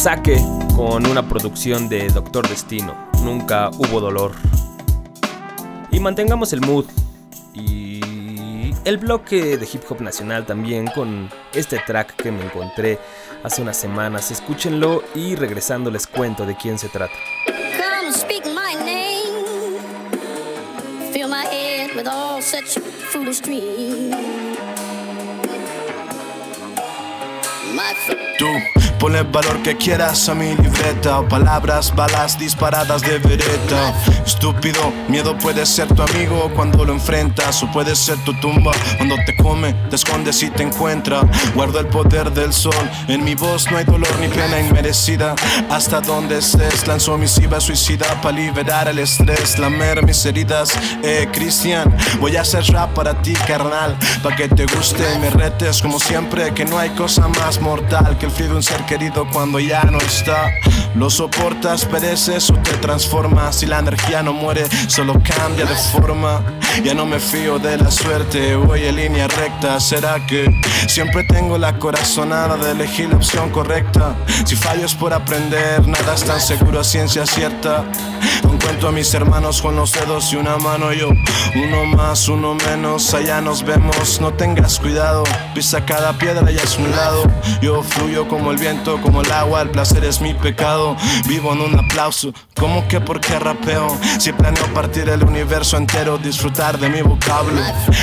Saque 0.00 0.40
con 0.75 1.07
una 1.07 1.28
producción 1.28 1.88
de 1.90 2.09
Doctor 2.09 2.49
Destino. 2.49 2.97
Nunca 3.23 3.69
hubo 3.69 4.00
dolor. 4.00 4.32
Y 5.91 6.00
mantengamos 6.00 6.54
el 6.54 6.63
mood 6.63 6.86
y 7.52 8.73
el 8.86 8.97
bloque 8.97 9.58
de 9.58 9.69
hip 9.71 9.82
hop 9.91 10.00
nacional 10.00 10.47
también 10.47 10.86
con 10.86 11.28
este 11.52 11.78
track 11.86 12.17
que 12.17 12.32
me 12.32 12.43
encontré 12.45 12.99
hace 13.45 13.60
unas 13.60 13.76
semanas. 13.76 14.30
Escúchenlo 14.30 15.04
y 15.15 15.34
regresando 15.36 15.91
les 15.91 16.06
cuento 16.06 16.47
de 16.47 16.56
quién 16.56 16.78
se 16.78 16.89
trata. 16.89 17.13
Come 17.47 18.10
speak 18.15 18.47
my 18.47 18.75
name. 18.76 19.21
Fill 21.13 21.28
my 21.28 21.45
head 21.45 21.95
with 21.95 22.06
all 22.08 22.41
such 22.41 22.78
foolish 23.13 23.43
dreams. 23.43 24.17
My 27.75 27.93
fr- 28.06 28.17
Tú 28.39 28.47
ponle 29.00 29.21
el 29.21 29.25
valor 29.25 29.63
que 29.63 29.76
quieras 29.76 30.28
a 30.28 30.34
mi 30.34 30.54
libreta. 30.56 31.26
Palabras, 31.26 31.93
balas 31.97 32.39
disparadas 32.39 33.00
de 33.00 33.19
vereta. 33.19 33.95
Estúpido, 34.25 34.93
miedo 35.08 35.36
puede 35.39 35.65
ser 35.65 35.89
tu 35.89 36.02
amigo 36.02 36.50
cuando 36.54 36.84
lo 36.84 36.93
enfrentas. 36.93 37.63
O 37.63 37.73
puede 37.73 37.97
ser 37.97 38.19
tu 38.25 38.34
tumba 38.41 38.73
cuando 38.99 39.17
te 39.25 39.34
come, 39.36 39.73
te 39.89 39.97
escondes 39.97 40.43
y 40.43 40.50
te 40.50 40.63
encuentra. 40.65 41.23
Guardo 41.54 41.80
el 41.80 41.86
poder 41.86 42.30
del 42.30 42.52
sol. 42.52 42.75
En 43.08 43.25
mi 43.25 43.34
voz 43.34 43.71
no 43.71 43.78
hay 43.78 43.84
dolor 43.84 44.15
ni 44.21 44.28
pena 44.28 44.60
inmerecida. 44.60 45.34
Hasta 45.71 46.00
donde 46.02 46.39
estés, 46.39 46.86
lanzo 46.86 47.17
misiva 47.17 47.58
suicida 47.58 48.06
para 48.21 48.36
liberar 48.36 48.89
el 48.89 48.99
estrés, 48.99 49.58
lamer 49.58 50.04
mis 50.04 50.25
heridas. 50.26 50.73
Eh, 51.02 51.26
Cristian, 51.32 51.97
voy 52.21 52.36
a 52.36 52.43
hacer 52.43 52.65
rap 52.67 52.93
para 52.93 53.15
ti, 53.23 53.32
carnal. 53.32 53.97
Pa' 54.23 54.36
que 54.36 54.49
te 54.49 54.67
guste 54.67 55.02
y 55.15 55.19
me 55.19 55.30
retes 55.30 55.80
como 55.80 55.99
siempre. 55.99 56.52
Que 56.52 56.67
no 56.67 56.78
hay 56.78 56.91
cosa 56.91 57.28
más 57.28 57.60
mortal 57.63 58.19
que 58.19 58.26
el 58.26 58.32
frío 58.32 58.49
de 58.49 58.54
un 58.56 58.63
ser 58.63 58.84
querido 58.90 59.24
cuando 59.32 59.60
ya 59.60 59.84
no 59.84 59.98
está. 59.98 60.50
Lo 60.96 61.08
soportas, 61.10 61.84
pereces 61.84 62.50
o 62.50 62.54
te 62.54 62.72
transformas. 62.78 63.54
Si 63.60 63.66
la 63.66 63.78
energía 63.78 64.20
no 64.20 64.32
muere, 64.32 64.64
solo 64.88 65.14
cambia 65.22 65.64
de 65.64 65.76
forma. 65.76 66.42
Ya 66.82 66.92
no 66.92 67.06
me 67.06 67.20
fío 67.20 67.60
de 67.60 67.76
la 67.76 67.90
suerte, 67.90 68.56
voy 68.56 68.84
en 68.84 68.96
línea 68.96 69.28
recta. 69.28 69.78
¿Será 69.78 70.26
que 70.26 70.50
siempre 70.88 71.22
tengo 71.24 71.56
la 71.56 71.78
corazonada 71.78 72.56
de 72.56 72.72
elegir 72.72 73.10
la 73.10 73.16
opción 73.16 73.50
correcta? 73.50 74.16
Si 74.44 74.56
fallo 74.56 74.86
es 74.86 74.94
por 74.94 75.12
aprender, 75.12 75.86
nada 75.86 76.14
es 76.14 76.24
tan 76.24 76.40
seguro 76.40 76.80
a 76.80 76.84
ciencia 76.84 77.26
cierta. 77.26 77.84
No 78.42 78.58
cuento 78.58 78.88
a 78.88 78.92
mis 78.92 79.12
hermanos 79.14 79.62
con 79.62 79.76
los 79.76 79.92
dedos 79.92 80.32
y 80.32 80.36
una 80.36 80.56
mano 80.56 80.92
yo. 80.92 81.10
Uno 81.54 81.84
más, 81.84 82.28
uno 82.28 82.54
menos, 82.54 83.14
allá 83.14 83.40
nos 83.40 83.62
vemos. 83.62 84.20
No 84.20 84.32
tengas 84.32 84.80
cuidado, 84.80 85.22
pisa 85.54 85.84
cada 85.84 86.12
piedra 86.14 86.50
y 86.50 86.56
es 86.56 86.76
un 86.78 86.90
lado. 86.90 87.22
Yo 87.60 87.82
fluyo 87.82 88.26
como 88.26 88.50
el 88.50 88.58
viento, 88.58 88.79
como 88.84 89.21
el 89.21 89.30
agua, 89.30 89.62
el 89.62 89.71
placer 89.71 90.04
es 90.04 90.21
mi 90.21 90.34
pecado. 90.34 90.97
Vivo 91.26 91.52
en 91.52 91.60
un 91.60 91.78
aplauso, 91.78 92.32
como 92.58 92.86
que 92.88 93.00
porque 93.00 93.38
rapeo. 93.38 93.97
Si 94.19 94.32
planeo 94.32 94.66
partir 94.75 95.08
el 95.08 95.23
universo 95.23 95.76
entero, 95.76 96.19
disfrutar 96.19 96.78
de 96.78 96.88
mi 96.88 97.02
vocablo. 97.02 97.60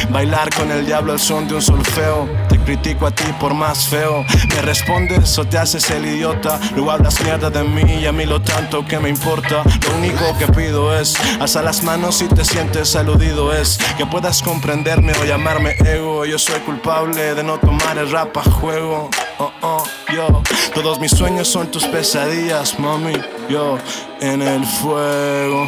Bailar 0.09 0.53
con 0.55 0.71
el 0.71 0.85
diablo 0.85 1.13
al 1.13 1.19
son 1.19 1.47
de 1.47 1.55
un 1.55 1.61
solfeo. 1.61 2.29
Te 2.49 2.59
critico 2.59 3.07
a 3.07 3.11
ti 3.11 3.23
por 3.39 3.53
más 3.53 3.87
feo. 3.87 4.23
Me 4.49 4.61
respondes 4.61 5.37
o 5.37 5.45
te 5.45 5.57
haces 5.57 5.89
el 5.89 6.05
idiota. 6.05 6.59
Luego 6.75 6.91
hablas 6.91 7.21
mierda 7.21 7.49
de 7.49 7.63
mí 7.63 8.01
y 8.01 8.05
a 8.05 8.11
mí 8.11 8.25
lo 8.25 8.41
tanto 8.41 8.85
que 8.85 8.99
me 8.99 9.09
importa. 9.09 9.63
Lo 9.87 9.97
único 9.97 10.37
que 10.37 10.47
pido 10.47 10.97
es, 10.97 11.15
alza 11.39 11.61
las 11.61 11.83
manos 11.83 12.17
si 12.17 12.27
te 12.27 12.45
sientes 12.45 12.95
aludido. 12.95 13.53
Es 13.53 13.79
que 13.97 14.05
puedas 14.05 14.41
comprenderme 14.41 15.13
o 15.13 15.25
llamarme 15.25 15.75
ego. 15.79 16.25
Yo 16.25 16.37
soy 16.37 16.59
culpable 16.61 17.35
de 17.35 17.43
no 17.43 17.57
tomar 17.57 17.97
el 17.97 18.11
rap 18.11 18.37
a 18.37 18.43
juego. 18.43 19.09
Oh, 19.39 19.51
oh, 19.61 19.83
yo. 20.13 20.41
Todos 20.73 20.99
mis 20.99 21.11
sueños 21.11 21.47
son 21.47 21.67
tus 21.71 21.85
pesadillas, 21.85 22.79
mami. 22.79 23.13
Yo 23.49 23.77
en 24.21 24.41
el 24.41 24.65
fuego. 24.65 25.67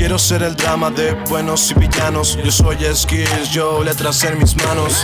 Quiero 0.00 0.18
ser 0.18 0.42
el 0.42 0.56
drama 0.56 0.88
de 0.90 1.12
buenos 1.28 1.70
y 1.70 1.74
villanos. 1.74 2.38
Yo 2.42 2.50
soy 2.50 2.78
skills, 2.94 3.50
yo 3.50 3.84
letras 3.84 4.24
en 4.24 4.38
mis 4.38 4.56
manos. 4.56 4.94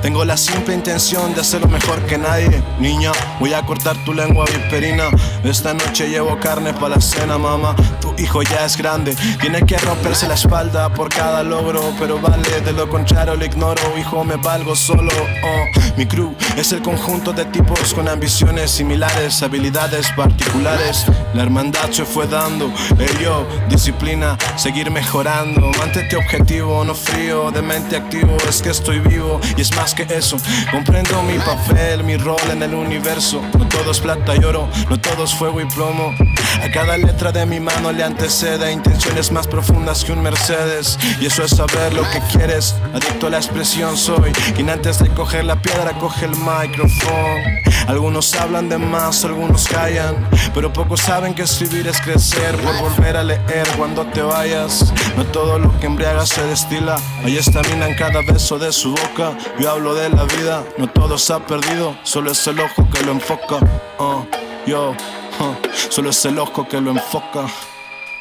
Tengo 0.00 0.24
la 0.24 0.38
simple 0.38 0.72
intención 0.72 1.34
de 1.34 1.42
hacerlo 1.42 1.68
mejor 1.68 2.00
que 2.06 2.16
nadie. 2.16 2.62
Niña, 2.78 3.12
voy 3.38 3.52
a 3.52 3.60
cortar 3.66 4.02
tu 4.06 4.14
lengua 4.14 4.46
viperina. 4.46 5.10
Esta 5.44 5.74
noche 5.74 6.08
llevo 6.08 6.40
carne 6.40 6.72
para 6.72 6.94
la 6.94 7.00
cena, 7.02 7.36
mamá. 7.36 7.76
Tú 8.00 8.14
hijo 8.16 8.42
ya 8.42 8.64
es 8.64 8.78
grande. 8.78 9.14
Tiene 9.40 9.60
que 9.66 9.76
romperse 9.76 10.26
la 10.26 10.34
espalda 10.34 10.88
por 10.88 11.10
cada 11.10 11.42
logro, 11.42 11.92
pero 11.98 12.18
vale, 12.18 12.62
de 12.62 12.72
lo 12.72 12.88
contrario 12.88 13.34
lo 13.34 13.44
ignoro. 13.44 13.82
Hijo, 13.98 14.24
me 14.24 14.36
valgo 14.36 14.74
solo. 14.74 15.12
Oh, 15.44 15.80
mi 15.98 16.06
crew 16.06 16.34
es 16.56 16.72
el 16.72 16.80
conjunto 16.80 17.32
de 17.32 17.44
tipos 17.46 17.92
con 17.92 18.08
ambiciones 18.08 18.70
similares, 18.70 19.42
habilidades 19.42 20.10
particulares. 20.16 21.04
La 21.34 21.42
hermandad 21.42 21.90
se 21.90 22.04
fue 22.04 22.26
dando. 22.26 22.72
El 22.98 23.18
yo, 23.18 23.46
disciplina, 23.68 24.38
seguir 24.56 24.90
mejorando. 24.90 25.70
Mantente 25.78 26.16
objetivo, 26.16 26.84
no 26.84 26.94
frío, 26.94 27.50
de 27.50 27.62
mente 27.62 27.96
activo. 27.96 28.36
Es 28.48 28.62
que 28.62 28.70
estoy 28.70 28.98
vivo 28.98 29.40
y 29.56 29.60
es 29.60 29.74
más 29.76 29.94
que 29.94 30.02
eso. 30.02 30.36
Comprendo 30.70 31.22
mi 31.22 31.38
papel, 31.38 32.04
mi 32.04 32.16
rol 32.16 32.40
en 32.50 32.62
el 32.62 32.74
universo. 32.74 33.42
No 33.58 33.68
todo 33.68 33.90
es 33.90 34.00
plata 34.00 34.34
y 34.36 34.44
oro, 34.44 34.68
no 34.88 34.98
todo 34.98 35.24
es 35.24 35.34
fuego 35.34 35.60
y 35.60 35.66
plomo. 35.66 36.14
A 36.62 36.70
cada 36.70 36.96
letra 36.96 37.32
de 37.32 37.46
mi 37.46 37.60
mano 37.60 37.92
le 37.92 38.02
antecede 38.02 38.72
intenciones 38.72 39.30
más 39.32 39.46
profundas 39.46 40.04
que 40.04 40.12
un 40.12 40.22
Mercedes. 40.22 40.98
Y 41.20 41.26
eso 41.26 41.44
es 41.44 41.52
saber 41.52 41.94
lo 41.94 42.02
que 42.10 42.20
quieres. 42.32 42.74
Adicto 42.94 43.26
a 43.26 43.30
la 43.30 43.38
expresión 43.38 43.96
soy. 43.96 44.32
Quien 44.54 44.70
antes 44.70 44.98
de 44.98 45.08
coger 45.10 45.44
la 45.44 45.60
piedra 45.60 45.92
coge 45.98 46.26
el 46.26 46.32
micrófono. 46.32 47.56
Algunos 47.86 48.34
hablan 48.34 48.68
de 48.68 48.78
más, 48.78 49.24
algunos 49.24 49.68
callan. 49.68 50.16
Pero 50.54 50.72
pocos 50.72 51.00
saben 51.00 51.34
que 51.34 51.42
escribir 51.42 51.86
es 51.86 52.00
crecer. 52.00 52.56
Por 52.56 52.78
volver 52.78 53.16
a 53.16 53.24
leer 53.24 53.66
cuando 53.76 54.04
te 54.06 54.22
vayas. 54.22 54.92
No 55.16 55.24
todo 55.26 55.58
lo 55.58 55.78
que 55.78 55.86
embriaga 55.86 56.26
se 56.26 56.42
destila. 56.46 56.96
Hay 57.24 57.36
estamina 57.36 57.88
en 57.88 57.94
cada 57.94 58.22
beso 58.22 58.58
de 58.58 58.72
su 58.72 58.90
boca. 58.90 59.36
Yo 59.58 59.70
hablo 59.70 59.94
de 59.94 60.08
la 60.08 60.24
vida, 60.24 60.64
no 60.78 60.88
todo 60.88 61.18
se 61.18 61.32
ha 61.32 61.38
perdido. 61.38 61.96
Solo 62.02 62.32
es 62.32 62.46
el 62.46 62.60
ojo 62.60 62.88
que 62.90 63.02
lo 63.04 63.12
enfoca. 63.12 63.56
Uh, 63.98 64.24
yo, 64.66 64.94
solo 65.88 66.10
es 66.10 66.24
el 66.24 66.36
que 66.68 66.80
lo 66.80 66.90
enfoca. 66.90 67.46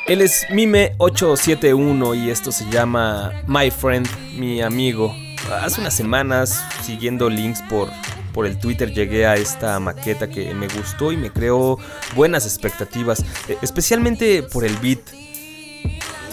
Él 0.08 0.22
es 0.22 0.46
Mime871 0.50 2.16
y 2.16 2.30
esto 2.30 2.52
se 2.52 2.70
llama 2.70 3.32
My 3.48 3.72
Friend, 3.72 4.08
mi 4.38 4.62
amigo. 4.62 5.16
Hace 5.62 5.82
unas 5.82 5.96
semanas, 5.96 6.64
siguiendo 6.84 7.30
links 7.30 7.62
por, 7.64 7.90
por 8.32 8.46
el 8.46 8.60
Twitter, 8.60 8.92
llegué 8.94 9.26
a 9.26 9.36
esta 9.36 9.80
maqueta 9.80 10.28
que 10.30 10.54
me 10.54 10.68
gustó 10.68 11.12
y 11.12 11.18
me 11.18 11.32
creó 11.32 11.80
buenas 12.16 12.46
expectativas, 12.46 13.24
eh, 13.48 13.58
especialmente 13.62 14.44
por 14.44 14.64
el 14.64 14.76
beat. 14.78 15.00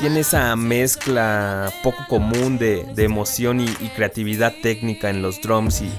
Tiene 0.01 0.21
esa 0.21 0.55
mezcla 0.57 1.73
poco 1.83 2.05
común 2.09 2.59
de, 2.59 2.85
de 2.95 3.05
emoción 3.05 3.61
y, 3.61 3.69
creatividad 3.95 4.53
técnica 4.63 5.11
en 5.11 5.23
los 5.23 5.41
drums 5.41 5.81
y, 5.81 5.91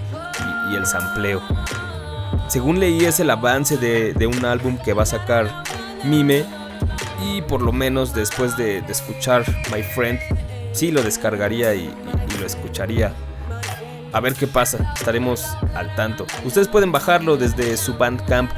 el 0.75 0.85
sampleo. 0.87 1.41
Según 2.47 2.79
leí 2.79 3.03
es 3.05 3.19
el 3.19 3.29
avance 3.29 3.77
de, 3.77 4.27
un 4.27 4.45
álbum 4.45 4.77
que 4.77 4.93
va 4.93 5.03
a 5.03 5.07
sacar 5.07 5.63
Mime 6.03 6.45
y 7.25 7.41
por 7.41 7.61
lo 7.61 7.71
menos 7.71 8.13
después 8.13 8.57
de, 8.57 8.81
de 8.81 8.91
escuchar 8.91 9.45
My 9.71 9.81
Friend, 9.81 10.19
sí 10.73 10.91
lo 10.91 11.01
descargaría 11.01 11.73
y, 11.73 11.85
y, 11.85 12.37
lo 12.39 12.45
escucharía. 12.45 13.13
A 14.11 14.19
ver 14.19 14.33
qué 14.33 14.47
pasa, 14.47 14.91
estaremos 14.95 15.45
al 15.73 15.95
tanto. 15.95 16.25
Ustedes 16.45 16.67
pueden 16.67 16.91
bajarlo 16.91 17.37
desde 17.37 17.77
su 17.77 17.93
Bandcamp, 17.95 18.51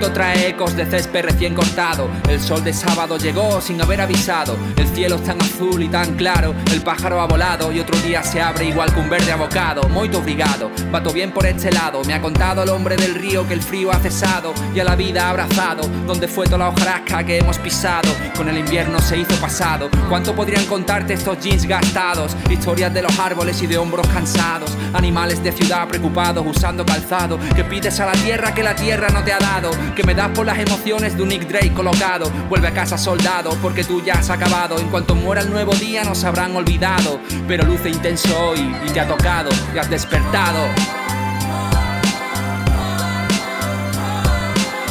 Trae 0.07 0.49
ecos 0.49 0.75
de 0.75 0.85
césped 0.85 1.25
recién 1.25 1.53
cortado. 1.53 2.09
El 2.29 2.39
sol 2.39 2.63
de 2.63 2.73
sábado 2.73 3.17
llegó 3.17 3.59
sin 3.59 3.81
haber 3.81 3.99
avisado. 4.01 4.57
El 4.77 4.87
cielo 4.87 5.15
es 5.15 5.23
tan 5.23 5.41
azul 5.41 5.83
y 5.83 5.89
tan 5.89 6.15
claro. 6.15 6.55
El 6.71 6.81
pájaro 6.81 7.19
ha 7.19 7.27
volado 7.27 7.71
y 7.71 7.79
otro 7.79 7.99
día 7.99 8.23
se 8.23 8.41
abre 8.41 8.65
igual 8.65 8.93
que 8.93 8.99
un 8.99 9.09
verde 9.09 9.31
abocado. 9.31 9.83
Muy 9.89 10.07
obrigado, 10.15 10.71
vato 10.91 11.11
bien 11.11 11.31
por 11.31 11.45
este 11.45 11.71
lado. 11.71 12.01
Me 12.05 12.13
ha 12.13 12.21
contado 12.21 12.63
el 12.63 12.69
hombre 12.69 12.95
del 12.95 13.15
río 13.15 13.47
que 13.47 13.53
el 13.53 13.61
frío 13.61 13.91
ha 13.91 13.99
cesado 13.99 14.53
y 14.73 14.79
a 14.79 14.85
la 14.85 14.95
vida 14.95 15.27
ha 15.27 15.31
abrazado. 15.31 15.83
Donde 16.07 16.27
fue 16.27 16.45
toda 16.45 16.59
la 16.59 16.69
hojarasca 16.69 17.23
que 17.25 17.37
hemos 17.37 17.57
pisado. 17.59 18.09
Con 18.37 18.47
el 18.47 18.57
invierno 18.57 18.99
se 18.99 19.17
hizo 19.17 19.35
pasado. 19.41 19.89
¿Cuánto 20.07 20.33
podrían 20.33 20.65
contarte 20.65 21.13
estos 21.13 21.39
jeans 21.39 21.65
gastados? 21.65 22.35
Historias 22.49 22.93
de 22.93 23.01
los 23.01 23.19
árboles 23.19 23.61
y 23.61 23.67
de 23.67 23.77
hombros 23.77 24.07
cansados. 24.07 24.71
Animales 24.93 25.43
de 25.43 25.51
ciudad 25.51 25.87
preocupados 25.87 26.45
usando 26.47 26.85
calzado. 26.85 27.37
Que 27.53 27.65
pides 27.65 27.99
a 27.99 28.05
la 28.05 28.13
tierra 28.13 28.53
que 28.53 28.63
la 28.63 28.75
tierra 28.75 29.09
no 29.09 29.23
te 29.23 29.33
ha 29.33 29.39
dado 29.39 29.71
que 29.95 30.03
me 30.03 30.13
das 30.13 30.29
por 30.29 30.45
las 30.45 30.57
emociones 30.57 31.15
de 31.15 31.23
un 31.23 31.29
Nick 31.29 31.47
Drake 31.47 31.73
colocado. 31.73 32.29
Vuelve 32.49 32.67
a 32.67 32.73
casa 32.73 32.97
soldado, 32.97 33.51
porque 33.61 33.83
tú 33.83 34.01
ya 34.03 34.15
has 34.15 34.29
acabado. 34.29 34.77
En 34.79 34.89
cuanto 34.89 35.15
muera 35.15 35.41
el 35.41 35.49
nuevo 35.49 35.73
día 35.73 36.03
nos 36.03 36.23
habrán 36.23 36.55
olvidado. 36.55 37.19
Pero 37.47 37.65
luce 37.65 37.89
intenso 37.89 38.29
hoy 38.39 38.75
y 38.87 38.91
te 38.91 38.99
ha 38.99 39.07
tocado, 39.07 39.49
y 39.73 39.77
has 39.77 39.89
despertado. 39.89 40.59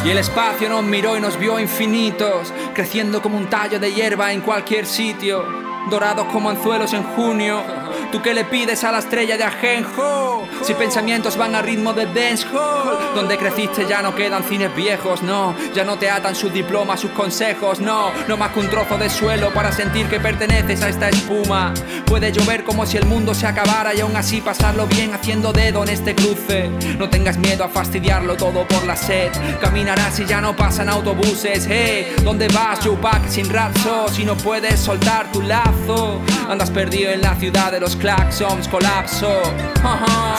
Y 0.05 0.11
el 0.11 0.19
espacio 0.19 0.69
nos 0.69 0.85
miró 0.85 1.17
y 1.17 1.21
nos 1.21 1.39
vio 1.39 1.59
infinitos, 1.59 2.53
creciendo 2.73 3.21
como 3.21 3.37
un 3.37 3.51
tallo 3.51 3.79
de 3.79 3.93
hierba 3.93 4.33
en 4.33 4.41
cualquier 4.41 4.87
sitio, 4.87 5.45
dorados 5.91 6.27
como 6.33 6.49
anzuelos 6.49 6.93
en 6.93 7.03
junio. 7.03 7.78
¿Tú 8.11 8.23
qué 8.23 8.33
le 8.33 8.45
pides 8.45 8.85
a 8.85 8.93
la 8.93 9.01
estrella 9.01 9.37
de 9.37 9.45
Ajenjo? 9.45 10.49
Si 10.63 10.73
pensamientos 10.73 11.37
van 11.37 11.55
a 11.55 11.61
ritmo 11.61 11.93
de 11.93 12.07
dancehall 12.07 13.15
Donde 13.15 13.37
creciste 13.37 13.87
ya 13.87 14.01
no 14.01 14.15
quedan 14.15 14.45
cines 14.45 14.75
viejos, 14.75 15.23
no. 15.23 15.55
Ya 15.75 15.85
no 15.85 15.99
te 15.99 16.09
atan 16.09 16.35
sus 16.35 16.53
diplomas, 16.53 17.01
sus 17.01 17.11
consejos, 17.11 17.81
no. 17.81 18.11
No 18.27 18.39
más 18.39 18.53
que 18.53 18.61
un 18.61 18.69
trozo 18.69 18.97
de 18.97 19.11
suelo 19.11 19.53
para 19.53 19.73
sentir 19.73 20.07
que 20.07 20.21
perteneces 20.21 20.83
a 20.83 20.89
esta 20.89 21.11
espuma. 21.11 21.75
Puede 22.07 22.33
llover 22.33 22.65
como 22.65 22.87
si 22.87 22.97
el 22.97 23.05
mundo 23.05 23.35
se 23.35 23.47
acabara 23.47 23.95
Y 23.95 24.01
aún 24.01 24.17
así 24.17 24.41
pasarlo 24.41 24.87
bien 24.87 25.13
haciendo 25.13 25.53
dedo 25.53 25.83
en 25.83 25.91
este 25.91 26.15
cruce. 26.15 26.71
No 26.99 27.11
tengas 27.11 27.37
miedo 27.37 27.63
a 27.63 27.69
fastidiarlo 27.69 28.37
todo 28.37 28.67
por 28.67 28.87
la 28.87 28.97
sed. 28.97 29.31
Caminarás 29.61 30.19
y 30.21 30.25
ya 30.25 30.41
no 30.41 30.57
pasan 30.57 30.89
autobuses, 30.89 31.67
hey 31.69 32.15
¿Dónde 32.25 32.49
vas, 32.49 32.81
Tupac, 32.81 33.29
sin 33.29 33.51
rapso? 33.51 34.09
Si 34.09 34.25
no 34.25 34.35
puedes 34.35 34.81
soltar 34.81 35.31
tu 35.31 35.43
lazo. 35.43 36.23
Andas 36.49 36.71
perdido 36.71 37.11
en 37.11 37.21
la 37.21 37.35
ciudad 37.35 37.71
de 37.71 37.81
los 37.81 37.98
claxons 37.99 38.69
colapso. 38.69 39.43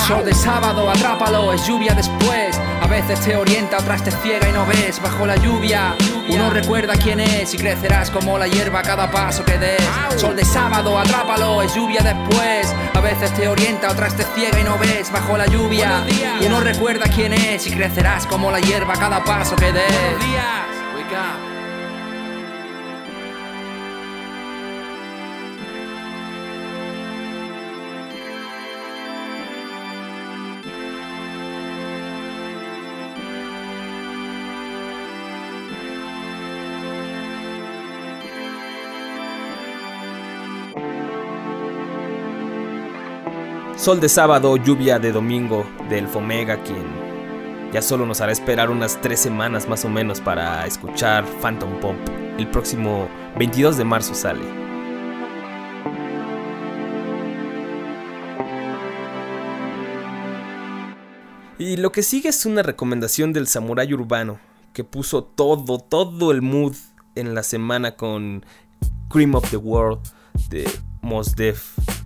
Sol 0.07 0.25
de 0.25 0.33
sábado, 0.33 0.89
atrápalo, 0.89 1.53
es 1.53 1.65
lluvia 1.67 1.93
después. 1.93 2.59
A 2.81 2.87
veces 2.87 3.19
te 3.21 3.35
orienta, 3.35 3.77
otras 3.77 4.03
te 4.03 4.11
ciega 4.11 4.49
y 4.49 4.51
no 4.51 4.65
ves. 4.65 5.01
Bajo 5.01 5.25
la 5.25 5.35
lluvia, 5.35 5.95
uno 6.29 6.49
recuerda 6.49 6.93
quién 6.95 7.19
es 7.19 7.53
y 7.53 7.57
crecerás 7.57 8.09
como 8.09 8.37
la 8.37 8.47
hierba 8.47 8.81
cada 8.81 9.11
paso 9.11 9.43
que 9.45 9.57
des. 9.57 9.81
Sol 10.15 10.35
de 10.35 10.45
sábado, 10.45 10.97
atrápalo, 10.97 11.61
es 11.61 11.73
lluvia 11.75 12.01
después. 12.01 12.73
A 12.93 13.01
veces 13.01 13.33
te 13.33 13.47
orienta, 13.47 13.91
otras 13.91 14.15
te 14.15 14.23
ciega 14.35 14.59
y 14.59 14.63
no 14.63 14.77
ves. 14.77 15.11
Bajo 15.11 15.37
la 15.37 15.45
lluvia, 15.45 16.03
uno 16.45 16.59
recuerda 16.59 17.05
quién 17.13 17.33
es 17.33 17.67
y 17.67 17.71
crecerás 17.71 18.25
como 18.25 18.51
la 18.51 18.59
hierba 18.59 18.93
cada 18.93 19.23
paso 19.23 19.55
que 19.55 19.71
des. 19.71 20.78
Sol 43.89 43.99
de 43.99 44.07
sábado, 44.07 44.55
lluvia 44.55 44.99
de 44.99 45.11
domingo 45.11 45.65
del 45.89 46.07
Fomega, 46.07 46.61
quien 46.61 46.85
ya 47.73 47.81
solo 47.81 48.05
nos 48.05 48.21
hará 48.21 48.31
esperar 48.31 48.69
unas 48.69 49.01
tres 49.01 49.19
semanas 49.19 49.67
más 49.67 49.83
o 49.83 49.89
menos 49.89 50.21
para 50.21 50.67
escuchar 50.67 51.25
Phantom 51.41 51.79
Pop. 51.79 51.95
El 52.37 52.47
próximo 52.51 53.09
22 53.39 53.77
de 53.77 53.85
marzo 53.85 54.13
sale. 54.13 54.45
Y 61.57 61.77
lo 61.77 61.91
que 61.91 62.03
sigue 62.03 62.29
es 62.29 62.45
una 62.45 62.61
recomendación 62.61 63.33
del 63.33 63.47
samurái 63.47 63.91
urbano, 63.91 64.39
que 64.71 64.83
puso 64.83 65.23
todo, 65.23 65.79
todo 65.79 66.31
el 66.31 66.43
mood 66.43 66.75
en 67.15 67.33
la 67.33 67.41
semana 67.41 67.95
con 67.95 68.45
Cream 69.09 69.33
of 69.33 69.49
the 69.49 69.57
World 69.57 70.01
de 70.47 70.69
Mos 71.01 71.35
Def. 71.35 71.98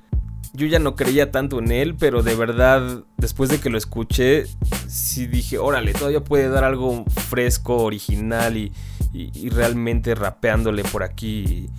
Yo 0.55 0.67
ya 0.67 0.77
no 0.77 0.95
creía 0.95 1.31
tanto 1.31 1.57
en 1.59 1.71
él, 1.71 1.95
pero 1.95 2.21
de 2.21 2.35
verdad, 2.35 3.03
después 3.17 3.49
de 3.49 3.59
que 3.59 3.71
lo 3.71 3.77
escuché, 3.79 4.45
sí 4.87 5.25
dije, 5.25 5.57
órale, 5.57 5.93
todavía 5.93 6.23
puede 6.23 6.47
dar 6.47 6.63
algo 6.63 7.05
fresco, 7.29 7.77
original 7.77 8.55
y, 8.55 8.71
y- 9.13 9.49
realmente 9.49 10.13
rapeándole 10.13 10.83
por 10.83 11.01
aquí 11.01 11.69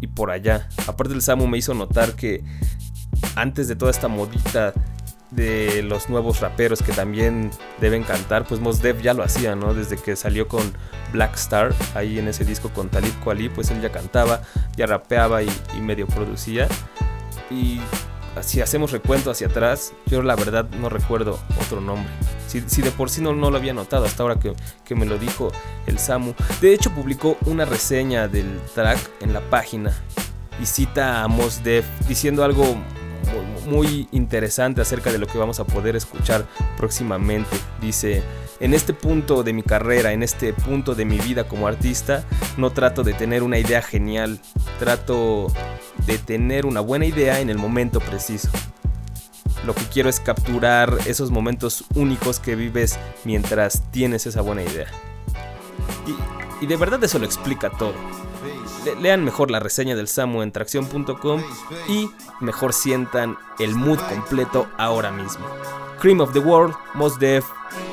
y, 0.00 0.06
por 0.08 0.32
allá. 0.32 0.68
Aparte 0.88 1.14
el 1.14 1.22
Samu 1.22 1.46
me 1.46 1.58
hizo 1.58 1.74
notar 1.74 2.14
que 2.16 2.42
antes 3.36 3.68
de 3.68 3.76
toda 3.76 3.92
esta 3.92 4.08
modita 4.08 4.72
de 5.30 5.82
los 5.84 6.10
nuevos 6.10 6.40
raperos 6.40 6.82
que 6.82 6.92
también 6.92 7.52
deben 7.80 8.02
cantar, 8.02 8.44
pues 8.46 8.60
Mos 8.60 8.82
Def 8.82 9.00
ya 9.00 9.14
lo 9.14 9.22
hacía, 9.22 9.54
¿no? 9.54 9.74
Desde 9.74 9.96
que 9.96 10.16
salió 10.16 10.48
con 10.48 10.72
Black 11.12 11.36
Star, 11.36 11.72
ahí 11.94 12.18
en 12.18 12.26
ese 12.26 12.44
disco 12.44 12.68
con 12.70 12.88
Talib 12.88 13.14
Kweli, 13.22 13.48
pues 13.48 13.70
él 13.70 13.80
ya 13.80 13.92
cantaba, 13.92 14.42
ya 14.76 14.86
rapeaba 14.86 15.42
y 15.44 15.50
medio 15.80 16.06
producía. 16.08 16.66
Y 17.52 17.80
si 18.40 18.60
hacemos 18.62 18.92
recuento 18.92 19.30
hacia 19.30 19.48
atrás, 19.48 19.92
yo 20.06 20.22
la 20.22 20.34
verdad 20.36 20.66
no 20.80 20.88
recuerdo 20.88 21.38
otro 21.60 21.80
nombre. 21.80 22.10
Si, 22.48 22.60
de 22.82 22.90
por 22.90 23.08
sí 23.10 23.20
no, 23.22 23.34
no 23.34 23.50
lo 23.50 23.56
había 23.56 23.72
notado 23.74 24.04
hasta 24.04 24.22
ahora 24.22 24.38
que, 24.38 24.52
que 24.84 24.94
me 24.94 25.06
lo 25.06 25.18
dijo 25.18 25.50
el 25.86 25.98
Samu. 25.98 26.34
De 26.60 26.72
hecho, 26.74 26.90
publicó 26.90 27.36
una 27.46 27.64
reseña 27.64 28.28
del 28.28 28.60
track 28.74 28.98
en 29.20 29.32
la 29.32 29.40
página 29.40 29.92
y 30.60 30.66
cita 30.66 31.22
a 31.22 31.28
Mos 31.28 31.62
Def 31.64 31.86
diciendo 32.08 32.44
algo 32.44 32.64
mu- 32.64 33.70
muy 33.70 34.06
interesante 34.12 34.82
acerca 34.82 35.10
de 35.10 35.18
lo 35.18 35.26
que 35.26 35.38
vamos 35.38 35.60
a 35.60 35.64
poder 35.64 35.96
escuchar 35.96 36.46
próximamente. 36.76 37.56
Dice, 37.80 38.22
en 38.62 38.74
este 38.74 38.94
punto 38.94 39.42
de 39.42 39.52
mi 39.52 39.64
carrera, 39.64 40.12
en 40.12 40.22
este 40.22 40.52
punto 40.52 40.94
de 40.94 41.04
mi 41.04 41.18
vida 41.18 41.48
como 41.48 41.66
artista, 41.66 42.24
no 42.56 42.70
trato 42.70 43.02
de 43.02 43.12
tener 43.12 43.42
una 43.42 43.58
idea 43.58 43.82
genial, 43.82 44.38
trato 44.78 45.48
de 46.06 46.16
tener 46.18 46.64
una 46.64 46.80
buena 46.80 47.04
idea 47.04 47.40
en 47.40 47.50
el 47.50 47.58
momento 47.58 47.98
preciso. 47.98 48.50
Lo 49.66 49.74
que 49.74 49.82
quiero 49.86 50.08
es 50.08 50.20
capturar 50.20 50.96
esos 51.06 51.32
momentos 51.32 51.84
únicos 51.96 52.38
que 52.38 52.54
vives 52.54 53.00
mientras 53.24 53.82
tienes 53.90 54.26
esa 54.26 54.42
buena 54.42 54.62
idea. 54.62 54.86
Y, 56.06 56.64
y 56.64 56.68
de 56.68 56.76
verdad 56.76 57.02
eso 57.02 57.18
lo 57.18 57.26
explica 57.26 57.68
todo. 57.68 57.94
Le- 58.84 58.96
lean 58.96 59.24
mejor 59.24 59.50
la 59.50 59.60
reseña 59.60 59.94
del 59.96 60.08
Samu 60.08 60.42
en 60.42 60.52
tracción.com 60.52 61.42
y 61.88 62.10
mejor 62.40 62.72
sientan 62.72 63.38
el 63.58 63.74
mood 63.74 63.98
completo 64.08 64.66
ahora 64.78 65.10
mismo. 65.10 65.46
Cream 66.00 66.20
of 66.20 66.32
the 66.32 66.40
World, 66.40 66.74
Mos 66.94 67.18
Def 67.18 67.44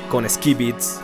con 0.10 0.28
Ski 0.30 0.54
Beats. 0.56 1.00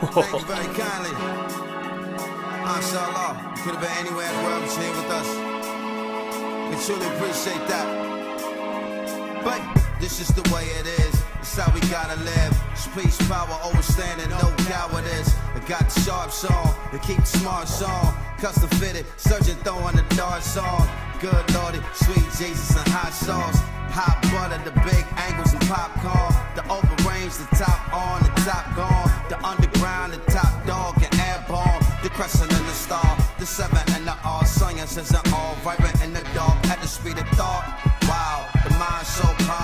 But 9.44 9.62
this 10.00 10.20
is 10.20 10.28
the 10.36 10.42
way 10.54 10.66
it 10.80 10.88
is. 10.88 11.15
It's 11.46 11.58
how 11.58 11.72
we 11.76 11.80
gotta 11.94 12.20
live. 12.26 12.54
Space 12.74 13.22
power, 13.30 13.56
overstanding, 13.70 14.32
no 14.34 14.50
cowardice. 14.66 15.30
I 15.54 15.60
got 15.70 15.88
the 15.88 16.02
sharps 16.02 16.44
on, 16.44 16.74
to 16.90 16.98
keep 17.06 17.18
the 17.18 17.38
smarts 17.38 17.84
on. 17.84 18.18
Custom 18.40 18.68
fitted, 18.82 19.06
surgeon 19.18 19.56
throwing 19.62 19.96
the 19.96 20.02
darts 20.18 20.58
on. 20.58 20.90
Good 21.22 21.46
lordy, 21.54 21.80
sweet 21.94 22.26
Jesus 22.34 22.76
and 22.76 22.88
hot 22.90 23.14
sauce. 23.14 23.62
Hot 23.94 24.18
butter, 24.34 24.58
the 24.66 24.74
big 24.90 25.06
angles 25.22 25.54
and 25.54 25.62
popcorn. 25.70 26.34
The 26.58 26.66
open 26.66 26.98
range, 27.06 27.38
the 27.38 27.46
top 27.54 27.94
on, 27.94 28.24
the 28.26 28.34
top 28.42 28.66
gone. 28.76 29.08
The 29.30 29.38
underground, 29.46 30.14
the 30.14 30.22
top 30.34 30.66
dog, 30.66 30.98
and 30.98 31.14
airborne. 31.30 31.78
The 32.02 32.10
crescent 32.10 32.52
and 32.52 32.66
the 32.66 32.74
star. 32.74 33.06
The 33.38 33.46
seven 33.46 33.86
and 33.94 34.08
the 34.08 34.18
R. 34.26 34.44
Science 34.46 34.98
is 34.98 35.12
an 35.12 35.22
all 35.32 35.54
vibrant 35.62 36.02
in 36.02 36.12
the 36.12 36.26
dark 36.34 36.58
at 36.74 36.82
the 36.82 36.88
speed 36.88 37.20
of 37.20 37.28
thought. 37.38 37.70
Wow, 38.10 38.50
the 38.66 38.72
mind 38.82 39.06
so 39.06 39.30
powerful. 39.46 39.55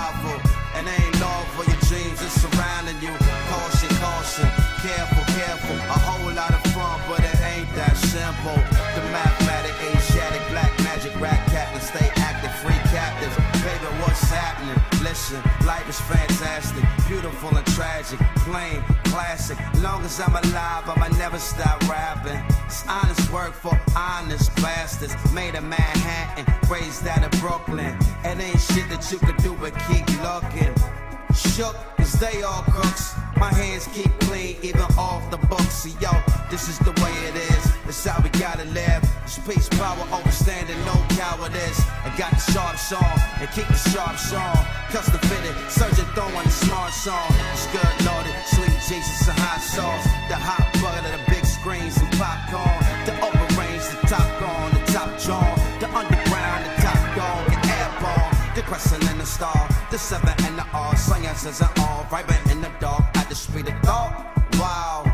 Is 15.92 16.00
fantastic, 16.02 16.84
beautiful 17.06 17.54
and 17.54 17.66
tragic, 17.66 18.18
plain, 18.46 18.82
classic. 19.04 19.58
Long 19.82 20.02
as 20.04 20.18
I'm 20.20 20.34
alive, 20.34 20.88
I'ma 20.88 21.08
never 21.18 21.38
stop 21.38 21.82
rapping. 21.86 22.40
It's 22.64 22.86
honest 22.88 23.30
work 23.30 23.52
for 23.52 23.78
honest 23.94 24.54
bastards. 24.56 25.14
Made 25.34 25.54
in 25.54 25.68
Manhattan, 25.68 26.46
raised 26.70 27.06
out 27.06 27.22
of 27.22 27.32
Brooklyn. 27.40 27.94
It 28.24 28.40
ain't 28.40 28.60
shit 28.60 28.88
that 28.88 29.06
you 29.12 29.18
could 29.18 29.36
do 29.38 29.54
but 29.60 29.74
keep 29.88 30.06
looking. 30.22 30.72
Shook, 31.34 31.76
cause 31.98 32.14
they 32.14 32.42
all 32.42 32.62
crooks. 32.62 33.14
My 33.36 33.52
hands 33.52 33.86
keep 33.92 34.12
clean, 34.20 34.56
even 34.62 34.86
off 34.96 35.30
the 35.30 35.40
books. 35.48 35.74
See, 35.82 35.94
yo, 36.00 36.12
this 36.50 36.68
is 36.70 36.78
the 36.78 36.92
way 37.02 37.12
it 37.28 37.36
is. 37.36 37.81
It's 37.92 38.08
how 38.08 38.22
we 38.22 38.30
gotta 38.40 38.64
live. 38.72 39.04
It's 39.22 39.36
peace, 39.44 39.68
power, 39.68 40.00
overstanding, 40.16 40.80
no 40.88 40.96
cowardice. 41.12 41.76
I 42.00 42.08
got 42.16 42.32
the 42.32 42.40
sharp 42.40 42.78
song 42.80 43.20
and 43.36 43.44
keep 43.52 43.68
the 43.68 43.76
sharps 43.92 44.32
on. 44.32 44.56
Custom 44.88 45.20
fitted, 45.28 45.52
surgeon 45.68 46.08
throwing 46.16 46.48
the 46.48 46.56
smart 46.64 46.90
song. 46.94 47.28
It's 47.52 47.68
good, 47.68 47.92
loaded, 48.08 48.32
sweet 48.48 48.72
Jesus 48.88 49.28
and 49.28 49.36
hot 49.44 49.60
sauce. 49.60 50.08
The 50.32 50.40
hot 50.40 50.64
butter, 50.80 51.04
the 51.04 51.20
big 51.28 51.44
screens 51.44 52.00
and 52.00 52.08
popcorn. 52.16 52.80
The 53.04 53.12
open 53.20 53.44
range, 53.60 53.84
the 53.92 54.00
top 54.08 54.24
gone, 54.40 54.72
the 54.72 54.80
top 54.88 55.12
drawn. 55.20 55.52
The 55.76 55.92
underground, 55.92 56.64
the 56.64 56.72
top 56.80 56.96
dog, 57.12 57.44
and 57.52 57.60
airborne. 57.76 58.32
The 58.56 58.62
crescent 58.62 59.04
and 59.04 59.20
the 59.20 59.28
star, 59.28 59.68
the 59.90 59.98
seven 59.98 60.32
and 60.48 60.56
the 60.56 60.64
R. 60.72 60.96
Science 60.96 61.44
is 61.44 61.60
an 61.60 61.68
all, 61.84 62.08
vibrant 62.08 62.40
in 62.50 62.62
the 62.62 62.72
dark 62.80 63.04
at 63.20 63.28
the 63.28 63.34
speed 63.34 63.68
of 63.68 63.76
thought. 63.84 64.32
Wow, 64.56 65.04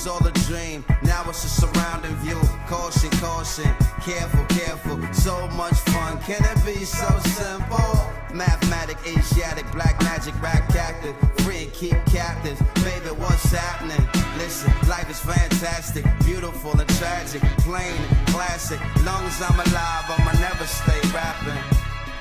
was 0.00 0.06
all 0.06 0.26
a 0.26 0.32
dream. 0.48 0.82
Now 1.02 1.24
it's 1.28 1.44
a 1.44 1.48
surrounding 1.48 2.14
view. 2.24 2.40
Caution, 2.66 3.10
caution, 3.20 3.70
careful, 4.00 4.44
careful. 4.46 4.96
So 5.12 5.46
much 5.48 5.74
fun, 5.92 6.18
can 6.20 6.42
it 6.42 6.64
be 6.64 6.84
so 6.84 7.08
simple? 7.20 7.92
Mathematic, 8.32 8.96
Asiatic, 9.06 9.70
black 9.72 10.00
magic, 10.00 10.34
rap 10.40 10.66
captive. 10.72 11.14
Free 11.44 11.64
and 11.64 11.72
keep 11.74 11.96
captives. 12.06 12.62
Baby, 12.82 13.12
what's 13.20 13.52
happening? 13.52 14.00
Listen, 14.38 14.72
life 14.88 15.10
is 15.10 15.20
fantastic, 15.20 16.04
beautiful 16.24 16.72
and 16.80 16.88
tragic, 16.96 17.42
plain 17.68 17.92
and 17.92 18.28
classic. 18.28 18.80
Long 19.04 19.22
as 19.24 19.42
I'm 19.42 19.60
alive, 19.60 20.04
I'ma 20.16 20.32
never 20.40 20.64
stay 20.64 21.00
rapping. 21.12 21.60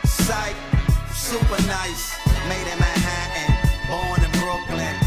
Psych, 0.04 0.56
super 1.14 1.62
nice, 1.68 2.18
made 2.50 2.68
in 2.68 2.80
Manhattan, 2.80 3.50
born 3.88 4.20
in 4.20 4.32
Brooklyn. 4.42 4.99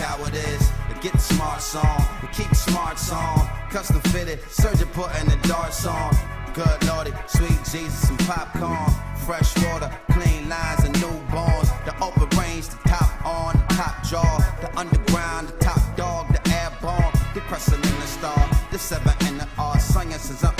No 0.00 0.06
cowardice. 0.06 0.70
To 0.88 0.94
get 1.00 1.12
the 1.12 1.18
smarts 1.18 1.74
on, 1.74 1.98
to 2.20 2.26
keep 2.32 2.48
the 2.48 2.54
smarts 2.54 3.12
on. 3.12 3.46
Custom 3.70 4.00
fitted, 4.12 4.40
surgeon 4.50 4.88
putting 4.88 5.28
the 5.28 5.36
darts 5.48 5.86
on. 5.86 6.14
Good 6.54 6.84
lordy, 6.86 7.12
sweet 7.26 7.58
Jesus 7.70 8.08
and 8.08 8.18
popcorn. 8.20 8.90
Fresh 9.26 9.56
water, 9.64 9.90
clean 10.10 10.48
lines 10.48 10.84
and 10.84 10.94
newborns. 10.96 11.68
The 11.84 11.94
open 12.02 12.28
range, 12.38 12.68
the 12.68 12.76
top 12.88 13.24
on, 13.24 13.56
the 13.68 13.74
top 13.74 14.04
jaw. 14.04 14.38
The 14.60 14.78
underground, 14.78 15.48
the 15.48 15.56
top 15.64 15.96
dog, 15.96 16.32
the 16.32 16.40
airborne. 16.50 17.12
Crescent 17.50 17.84
and 17.84 18.00
the 18.00 18.06
star, 18.06 18.50
the 18.70 18.78
seven 18.78 19.12
and 19.22 19.40
the 19.40 19.48
R. 19.58 19.76
Science 19.80 20.30
is 20.30 20.44
an 20.44 20.54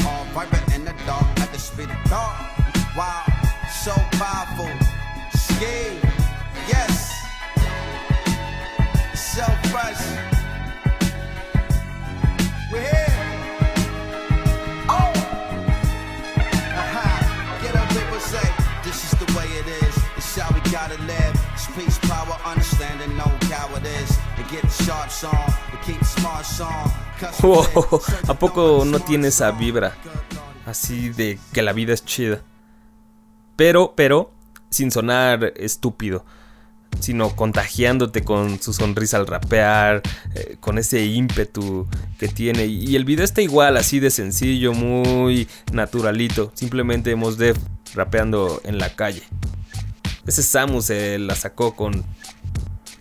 ¿A 28.28 28.34
poco 28.34 28.84
no 28.84 29.00
tiene 29.00 29.28
esa 29.28 29.52
vibra? 29.52 29.96
Así 30.66 31.08
de 31.10 31.38
que 31.52 31.62
la 31.62 31.72
vida 31.72 31.94
es 31.94 32.04
chida. 32.04 32.40
Pero, 33.56 33.94
pero, 33.94 34.32
sin 34.70 34.90
sonar 34.90 35.52
estúpido. 35.56 36.24
sino 36.98 37.36
contagiándote 37.36 38.24
con 38.24 38.60
su 38.60 38.72
sonrisa 38.72 39.16
al 39.16 39.28
rapear, 39.28 40.02
eh, 40.34 40.56
con 40.58 40.76
ese 40.76 41.04
ímpetu 41.04 41.86
que 42.18 42.26
tiene. 42.28 42.66
Y 42.66 42.96
el 42.96 43.04
video 43.04 43.24
está 43.24 43.42
igual, 43.42 43.76
así 43.76 44.00
de 44.00 44.10
sencillo, 44.10 44.72
muy 44.72 45.48
naturalito. 45.72 46.50
Simplemente 46.54 47.14
Mos 47.14 47.38
Def 47.38 47.56
rapeando 47.94 48.60
en 48.64 48.78
la 48.78 48.96
calle. 48.96 49.22
Ese 50.26 50.42
Samu 50.42 50.82
se 50.82 51.18
la 51.18 51.36
sacó 51.36 51.76
con 51.76 52.04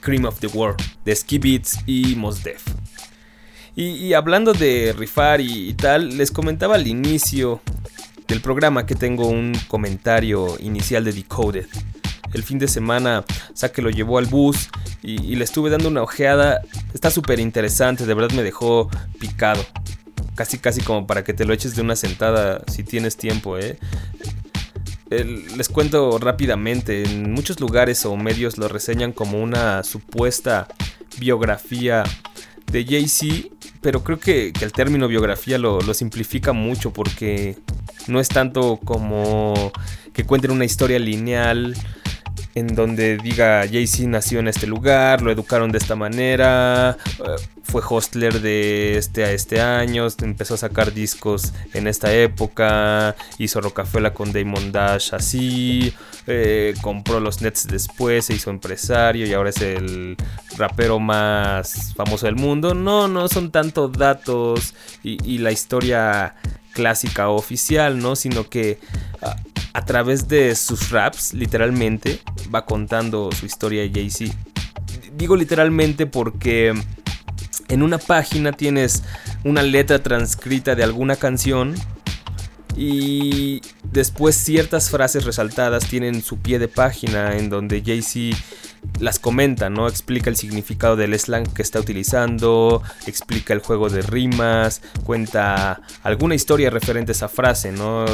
Cream 0.01 0.25
of 0.25 0.39
the 0.39 0.47
World 0.47 0.81
de 1.05 1.15
Ski 1.15 1.39
Beats 1.39 1.79
y 1.85 2.15
Mos 2.15 2.43
Def. 2.43 2.63
Y, 3.75 4.13
hablando 4.13 4.51
de 4.51 4.93
rifar 4.97 5.39
y, 5.39 5.69
y 5.69 5.73
tal, 5.73 6.17
les 6.17 6.31
comentaba 6.31 6.75
al 6.75 6.85
inicio 6.85 7.61
del 8.27 8.41
programa 8.41 8.85
que 8.85 8.93
tengo 8.93 9.27
un 9.27 9.53
comentario 9.69 10.57
inicial 10.59 11.05
de 11.05 11.13
Decoded. 11.13 11.65
El 12.33 12.43
fin 12.43 12.59
de 12.59 12.67
semana 12.67 13.23
Saque 13.53 13.81
lo 13.81 13.89
llevó 13.89 14.17
al 14.17 14.25
bus 14.25 14.69
y, 15.01 15.21
y 15.23 15.35
le 15.35 15.45
estuve 15.45 15.69
dando 15.69 15.87
una 15.87 16.01
ojeada. 16.01 16.61
Está 16.93 17.09
súper 17.09 17.39
interesante, 17.39 18.05
de 18.05 18.13
verdad 18.13 18.35
me 18.35 18.43
dejó 18.43 18.89
picado. 19.17 19.65
Casi 20.35 20.57
casi 20.57 20.81
como 20.81 21.07
para 21.07 21.23
que 21.23 21.33
te 21.33 21.45
lo 21.45 21.53
eches 21.53 21.75
de 21.75 21.81
una 21.81 21.95
sentada 21.95 22.61
si 22.67 22.83
tienes 22.83 23.17
tiempo, 23.17 23.57
¿eh? 23.57 23.79
Les 25.09 25.69
cuento 25.69 26.19
rápidamente, 26.19 27.03
en 27.03 27.31
muchos 27.33 27.59
lugares 27.59 28.05
o 28.05 28.15
medios 28.15 28.59
lo 28.59 28.67
reseñan 28.67 29.11
como 29.11 29.41
una 29.41 29.83
supuesta 29.83 30.67
biografía 31.17 32.03
de 32.71 32.85
Jay-Z, 32.85 33.47
pero 33.81 34.03
creo 34.03 34.19
que, 34.19 34.53
que 34.53 34.65
el 34.65 34.71
término 34.71 35.07
biografía 35.07 35.57
lo, 35.57 35.81
lo 35.81 35.93
simplifica 35.95 36.53
mucho 36.53 36.93
porque 36.93 37.57
no 38.07 38.19
es 38.19 38.27
tanto 38.29 38.79
como 38.83 39.71
que 40.13 40.25
cuenten 40.25 40.51
una 40.51 40.65
historia 40.65 40.99
lineal 40.99 41.75
en 42.55 42.67
donde 42.67 43.17
diga 43.17 43.65
Jay-Z 43.67 44.07
nació 44.07 44.39
en 44.39 44.47
este 44.47 44.67
lugar, 44.67 45.21
lo 45.21 45.31
educaron 45.31 45.71
de 45.71 45.77
esta 45.77 45.95
manera, 45.95 46.97
eh, 47.19 47.58
fue 47.69 47.83
hostler 47.87 48.41
de 48.41 48.97
este 48.97 49.23
a 49.23 49.31
este 49.31 49.61
año, 49.61 50.07
empezó 50.21 50.55
a 50.55 50.57
sacar 50.57 50.91
discos 50.91 51.53
en 51.73 51.87
esta 51.87 52.11
época, 52.13 53.15
hizo 53.37 53.61
Rocafela 53.61 54.13
con 54.13 54.33
Damon 54.33 54.71
Dash 54.71 55.13
así, 55.13 55.93
eh, 56.25 56.73
compró 56.81 57.19
los 57.19 57.41
Nets 57.41 57.67
después, 57.67 58.25
se 58.25 58.33
hizo 58.33 58.49
empresario 58.49 59.27
y 59.27 59.33
ahora 59.33 59.51
es 59.51 59.61
el 59.61 60.17
rapero 60.57 60.99
más 60.99 61.93
famoso 61.95 62.25
del 62.25 62.35
mundo. 62.35 62.73
No, 62.73 63.07
no 63.07 63.27
son 63.27 63.51
tanto 63.51 63.87
datos 63.87 64.73
y, 65.03 65.37
la 65.37 65.51
historia 65.51 66.35
clásica 66.73 67.29
oficial, 67.29 67.99
¿no? 67.99 68.15
Sino 68.15 68.49
que 68.49 68.79
a, 69.21 69.35
a 69.73 69.85
través 69.85 70.27
de 70.27 70.55
sus 70.55 70.89
raps, 70.89 71.33
literalmente, 71.33 72.19
va 72.53 72.65
contando 72.65 73.31
su 73.31 73.45
historia 73.45 73.89
Jay-Z. 73.93 74.35
Digo 75.15 75.35
literalmente 75.35 76.07
porque 76.07 76.73
en 77.69 77.83
una 77.83 77.97
página 77.97 78.51
tienes 78.51 79.03
una 79.43 79.61
letra 79.61 79.99
transcrita 79.99 80.75
de 80.75 80.83
alguna 80.83 81.15
canción 81.15 81.75
y 82.75 83.61
después 83.83 84.35
ciertas 84.35 84.89
frases 84.89 85.25
resaltadas 85.25 85.87
tienen 85.87 86.21
su 86.21 86.37
pie 86.37 86.59
de 86.59 86.67
página 86.67 87.37
en 87.37 87.49
donde 87.49 87.81
Jay-Z 87.85 88.37
las 88.99 89.19
comenta, 89.19 89.69
¿no? 89.69 89.87
Explica 89.87 90.29
el 90.29 90.37
significado 90.37 90.95
del 90.95 91.17
slang 91.19 91.47
que 91.53 91.61
está 91.61 91.79
utilizando, 91.79 92.81
explica 93.05 93.53
el 93.53 93.59
juego 93.59 93.89
de 93.89 94.01
rimas, 94.01 94.81
cuenta 95.03 95.81
alguna 96.03 96.35
historia 96.35 96.69
referente 96.69 97.11
a 97.11 97.13
esa 97.13 97.27
frase, 97.27 97.71
¿no? 97.71 98.05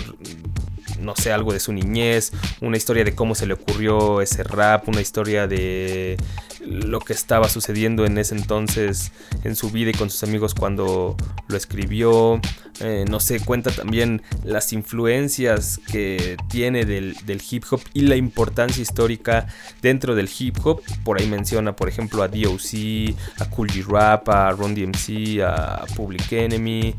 no 1.00 1.16
sé, 1.16 1.32
algo 1.32 1.54
de 1.54 1.60
su 1.60 1.72
niñez, 1.74 2.32
una 2.62 2.78
historia 2.78 3.04
de 3.04 3.16
cómo 3.16 3.36
se 3.36 3.46
le 3.46 3.54
ocurrió 3.54 4.22
ese 4.22 4.44
rap, 4.44 4.88
una 4.88 5.02
historia 5.02 5.48
de 5.48 6.18
lo 6.66 7.00
que 7.00 7.14
estaba 7.14 7.50
sucediendo 7.50 8.06
en 8.06 8.18
ese 8.18 8.36
entonces 8.36 9.12
en 9.44 9.56
su 9.56 9.70
vida 9.70 9.92
y 9.92 9.94
con 9.94 10.10
sus 10.10 10.24
amigos 10.24 10.54
cuando 10.54 11.16
lo 11.48 11.58
escribió. 11.58 12.40
Eh, 12.82 13.06
no 13.10 13.22
sé, 13.22 13.40
cuenta 13.40 13.72
también 13.72 14.22
las 14.44 14.74
influencias 14.74 15.80
que 15.90 16.36
tiene 16.50 16.86
del, 16.86 17.16
del 17.26 17.42
hip 17.50 17.64
hop 17.72 17.82
y 17.94 18.02
la 18.02 18.18
importancia 18.18 18.82
histórica 18.82 19.48
dentro 19.82 20.14
del 20.16 20.30
hip 20.38 20.58
hop. 20.64 20.82
Por 21.04 21.20
ahí 21.20 21.28
menciona, 21.28 21.76
por 21.76 21.88
ejemplo, 21.88 22.22
a 22.22 22.28
DOC, 22.28 23.16
a 23.40 23.50
Cool 23.50 23.70
G 23.70 23.86
Rap, 23.86 24.28
a 24.30 24.52
Ron 24.52 24.76
DMC, 24.76 25.42
a 25.42 25.86
Public 25.96 26.32
Enemy. 26.32 26.88
Eh, 26.90 26.96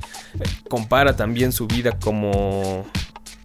compara 0.69 1.15
también 1.15 1.53
su 1.53 1.67
vida 1.67 1.99
como 1.99 2.87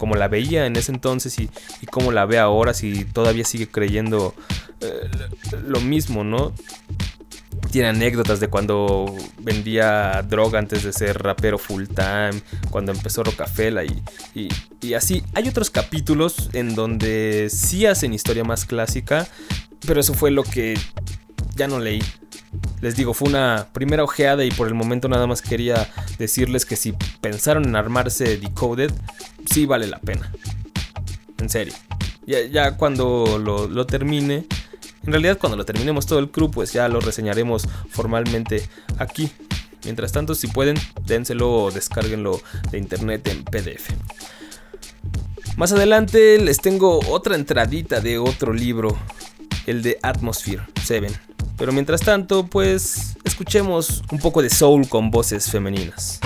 como 0.02 0.16
la 0.16 0.28
veía 0.28 0.66
en 0.66 0.76
ese 0.78 0.92
entonces 0.92 1.38
y, 1.38 1.48
y 1.80 1.86
cómo 1.86 2.12
la 2.12 2.26
ve 2.26 2.40
ahora, 2.40 2.74
si 2.74 3.06
todavía 3.06 3.46
sigue 3.46 3.68
creyendo 3.68 4.34
eh, 4.80 5.08
lo 5.68 5.80
mismo, 5.80 6.24
¿no? 6.24 6.54
Tiene 7.70 7.90
anécdotas 7.90 8.40
de 8.40 8.48
cuando 8.48 9.16
vendía 9.38 10.26
droga 10.28 10.58
antes 10.58 10.82
de 10.82 10.92
ser 10.92 11.22
rapero 11.22 11.60
full 11.60 11.86
time, 11.86 12.42
cuando 12.72 12.92
empezó 12.92 13.22
Rocafela 13.22 13.84
y, 13.84 14.02
y, 14.34 14.50
y 14.82 14.96
así. 14.96 15.22
Hay 15.36 15.48
otros 15.48 15.70
capítulos 15.70 16.50
en 16.54 16.74
donde 16.74 17.52
sí 17.52 17.86
hacen 17.86 18.12
historia 18.12 18.44
más 18.44 18.66
clásica, 18.66 19.28
pero 19.86 20.00
eso 20.00 20.16
fue 20.16 20.32
lo 20.32 20.42
que 20.42 20.80
ya 21.56 21.68
no 21.68 21.80
leí. 21.80 22.02
Les 22.82 22.96
digo, 22.96 23.14
fue 23.14 23.30
una 23.30 23.68
primera 23.74 24.04
ojeada 24.04 24.44
y 24.44 24.52
por 24.52 24.68
el 24.68 24.74
momento 24.74 25.08
nada 25.08 25.28
más 25.28 25.42
quería 25.42 25.90
decirles 26.18 26.66
que 26.66 26.76
si 26.76 26.94
pensaron 27.22 27.66
en 27.66 27.76
armarse 27.76 28.38
Decoded, 28.38 28.92
sí 29.50 29.66
vale 29.66 29.88
la 29.88 30.00
pena. 30.00 30.32
En 31.40 31.50
serio. 31.50 31.74
Ya, 32.26 32.42
ya 32.42 32.78
cuando 32.78 33.40
lo, 33.40 33.68
lo, 33.68 33.86
termine, 33.86 34.46
en 35.06 35.12
realidad 35.12 35.38
cuando 35.40 35.58
lo 35.58 35.66
terminemos 35.66 36.06
todo 36.06 36.20
el 36.20 36.30
crew, 36.30 36.52
pues 36.52 36.74
ya 36.74 36.88
lo 36.88 37.00
reseñaremos 37.00 37.68
formalmente 37.90 38.68
aquí. 38.98 39.32
Mientras 39.84 40.12
tanto, 40.12 40.36
si 40.36 40.48
pueden, 40.48 40.78
dénselo 41.06 41.52
o 41.52 41.72
descárguenlo 41.72 42.40
de 42.72 42.78
internet 42.78 43.28
en 43.28 43.44
PDF. 43.44 43.90
Más 45.58 45.72
adelante 45.72 46.40
les 46.40 46.60
tengo 46.60 47.00
otra 47.10 47.36
entradita 47.36 48.00
de 48.00 48.18
otro 48.18 48.54
libro, 48.54 48.98
el 49.66 49.82
de 49.82 49.98
Atmosphere 50.02 50.64
7. 50.84 51.31
Pero 51.62 51.74
mientras 51.74 52.02
tanto, 52.02 52.48
pues 52.48 53.16
escuchemos 53.24 54.02
un 54.12 54.18
poco 54.18 54.42
de 54.42 54.50
soul 54.50 54.90
con 54.90 55.12
voces 55.12 55.48
femeninas. 55.48 56.20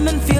come 0.00 0.08
and 0.08 0.22
feel 0.22 0.39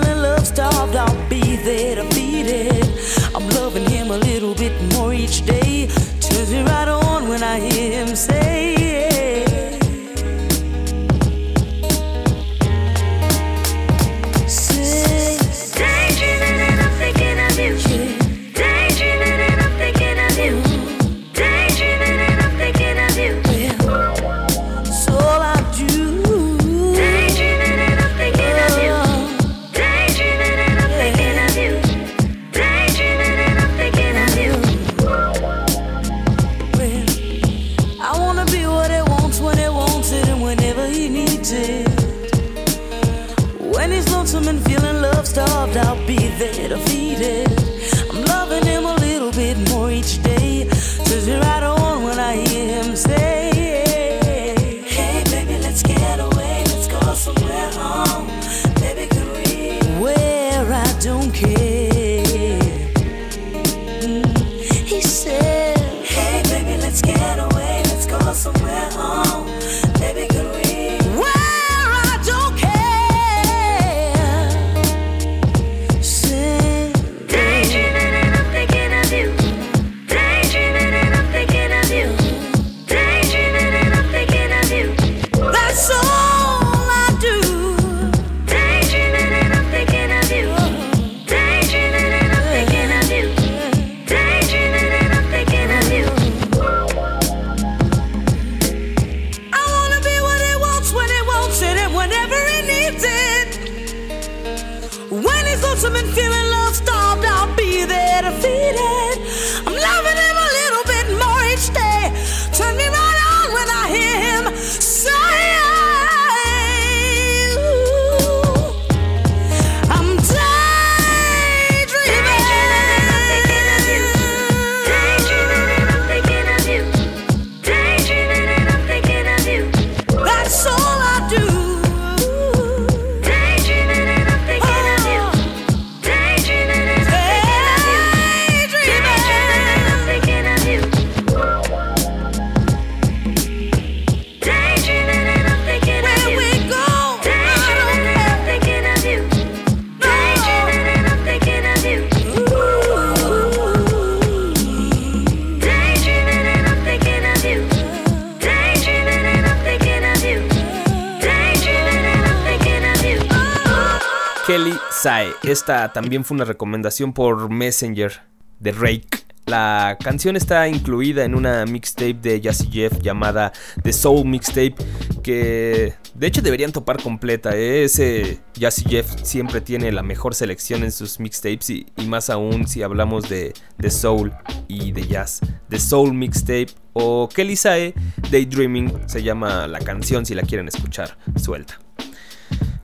Esta 165.51 165.93
también 165.93 166.25
fue 166.25 166.37
una 166.37 166.45
recomendación 166.45 167.13
por 167.13 167.51
Messenger 167.51 168.23
de 168.61 168.71
Rake. 168.71 169.09
La 169.47 169.99
canción 170.01 170.37
está 170.37 170.69
incluida 170.69 171.25
en 171.25 171.35
una 171.35 171.67
mixtape 171.67 172.15
de 172.15 172.41
Jazzy 172.41 172.71
Jeff 172.71 173.01
llamada 173.01 173.53
The 173.83 173.93
Soul 173.93 174.29
Mixtape, 174.29 174.77
que 175.25 175.95
de 176.15 176.27
hecho 176.29 176.41
deberían 176.41 176.71
topar 176.71 177.03
completa. 177.03 177.57
¿eh? 177.57 177.83
Ese 177.83 178.39
Jazzy 178.55 178.85
Jeff 178.85 179.13
siempre 179.25 179.61
tiene 179.61 179.91
la 179.91 180.05
mejor 180.05 180.37
selección 180.37 180.85
en 180.85 180.93
sus 180.93 181.19
mixtapes 181.19 181.71
y, 181.71 181.87
más 182.07 182.31
aún 182.31 182.69
si 182.69 182.85
hablamos 182.85 183.29
de, 183.29 183.53
de 183.77 183.91
soul 183.91 184.33
y 184.69 184.93
de 184.93 185.05
jazz. 185.09 185.41
The 185.69 185.81
Soul 185.81 186.15
Mixtape 186.15 186.69
o 186.93 187.29
Kelly 187.29 187.57
Sae 187.57 187.93
Daydreaming 188.31 188.93
se 189.07 189.25
llama 189.25 189.67
la 189.67 189.81
canción 189.81 190.25
si 190.25 190.37
la 190.37 190.43
quieren 190.43 190.69
escuchar 190.69 191.19
suelta. 191.35 191.81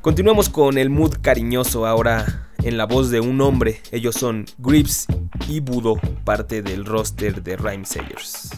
Continuamos 0.01 0.49
con 0.49 0.79
el 0.79 0.91
mood 0.91 1.15
cariñoso 1.23 1.87
ahora 1.87 2.46
en 2.63 2.77
la 2.77 2.87
voz 2.87 3.11
de 3.11 3.21
un 3.21 3.41
hombre. 3.41 3.81
Ellos 3.93 4.15
son 4.15 4.47
Grips 4.59 5.07
y 5.49 5.61
Budo, 5.61 5.97
parte 6.25 6.63
del 6.63 6.85
roster 6.85 7.43
de 7.43 7.57
Rhyme 7.57 7.85
Sayers. 7.85 8.51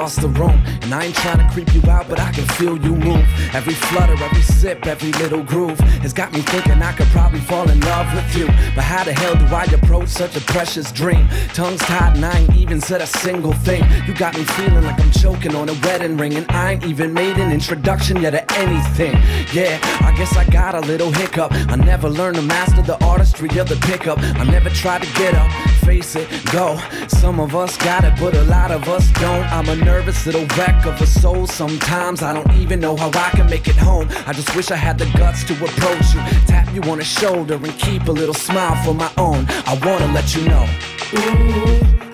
Across 0.00 0.16
the 0.16 0.28
room. 0.28 0.62
And 0.80 0.94
I 0.94 1.04
ain't 1.04 1.14
trying 1.14 1.46
to 1.46 1.52
creep 1.52 1.74
you 1.74 1.82
out, 1.90 2.08
but 2.08 2.18
I 2.18 2.32
can 2.32 2.46
feel 2.56 2.78
you 2.78 2.96
move. 2.96 3.26
Every 3.54 3.74
flutter, 3.74 4.14
every 4.14 4.40
sip, 4.40 4.86
every 4.86 5.12
little 5.20 5.42
groove 5.42 5.78
has 6.00 6.14
got 6.14 6.32
me 6.32 6.40
thinking 6.40 6.80
I 6.80 6.92
could 6.92 7.08
probably 7.08 7.40
fall 7.40 7.68
in 7.68 7.78
love 7.80 8.08
with 8.14 8.34
you. 8.34 8.46
But 8.74 8.84
how 8.84 9.04
the 9.04 9.12
hell 9.12 9.34
do 9.34 9.44
I 9.54 9.64
approach 9.64 10.08
such 10.08 10.36
a 10.36 10.40
precious 10.40 10.90
dream? 10.90 11.28
Tongues 11.52 11.80
tied 11.80 12.16
and 12.16 12.24
I 12.24 12.38
ain't 12.38 12.56
even 12.56 12.80
said 12.80 13.02
a 13.02 13.06
single 13.06 13.52
thing. 13.52 13.84
You 14.06 14.14
got 14.14 14.34
me 14.38 14.44
feeling 14.44 14.84
like 14.84 14.98
I'm 14.98 15.09
choking 15.20 15.54
on 15.54 15.68
a 15.68 15.74
wedding 15.84 16.16
ring. 16.16 16.34
And 16.34 16.50
I 16.50 16.72
ain't 16.72 16.84
even 16.84 17.12
made 17.12 17.36
an 17.36 17.52
introduction 17.52 18.22
yet 18.22 18.30
to 18.30 18.52
anything. 18.54 19.12
Yeah, 19.52 19.78
I 20.00 20.14
guess 20.16 20.36
I 20.36 20.44
got 20.44 20.74
a 20.74 20.80
little 20.80 21.12
hiccup. 21.12 21.52
I 21.52 21.76
never 21.76 22.08
learned 22.08 22.36
to 22.36 22.42
master 22.42 22.82
the 22.82 23.02
artistry 23.04 23.48
of 23.58 23.68
the 23.68 23.76
pickup. 23.86 24.18
I 24.18 24.44
never 24.44 24.70
tried 24.70 25.02
to 25.02 25.12
get 25.14 25.34
up, 25.34 25.50
face 25.84 26.16
it, 26.16 26.28
go. 26.52 26.80
Some 27.08 27.38
of 27.40 27.54
us 27.54 27.76
got 27.76 28.04
it, 28.04 28.14
but 28.18 28.34
a 28.34 28.44
lot 28.44 28.70
of 28.70 28.88
us 28.88 29.10
don't. 29.12 29.46
I'm 29.52 29.68
a 29.68 29.76
nervous 29.76 30.24
little 30.26 30.46
wreck 30.56 30.86
of 30.86 31.00
a 31.00 31.06
soul. 31.06 31.46
Sometimes 31.46 32.22
I 32.22 32.32
don't 32.32 32.52
even 32.54 32.80
know 32.80 32.96
how 32.96 33.08
I 33.08 33.30
can 33.30 33.48
make 33.48 33.68
it 33.68 33.76
home. 33.76 34.08
I 34.26 34.32
just 34.32 34.54
wish 34.56 34.70
I 34.70 34.76
had 34.76 34.98
the 34.98 35.06
guts 35.18 35.44
to 35.44 35.54
approach 35.54 36.14
you, 36.14 36.20
tap 36.46 36.72
you 36.74 36.82
on 36.90 36.98
the 36.98 37.04
shoulder, 37.04 37.54
and 37.54 37.78
keep 37.78 38.06
a 38.08 38.12
little 38.12 38.34
smile 38.34 38.76
for 38.84 38.94
my 38.94 39.10
own. 39.18 39.46
I 39.66 39.78
wanna 39.84 40.12
let 40.12 40.34
you 40.34 40.44
know. 40.48 40.66
Ooh, 41.12 42.09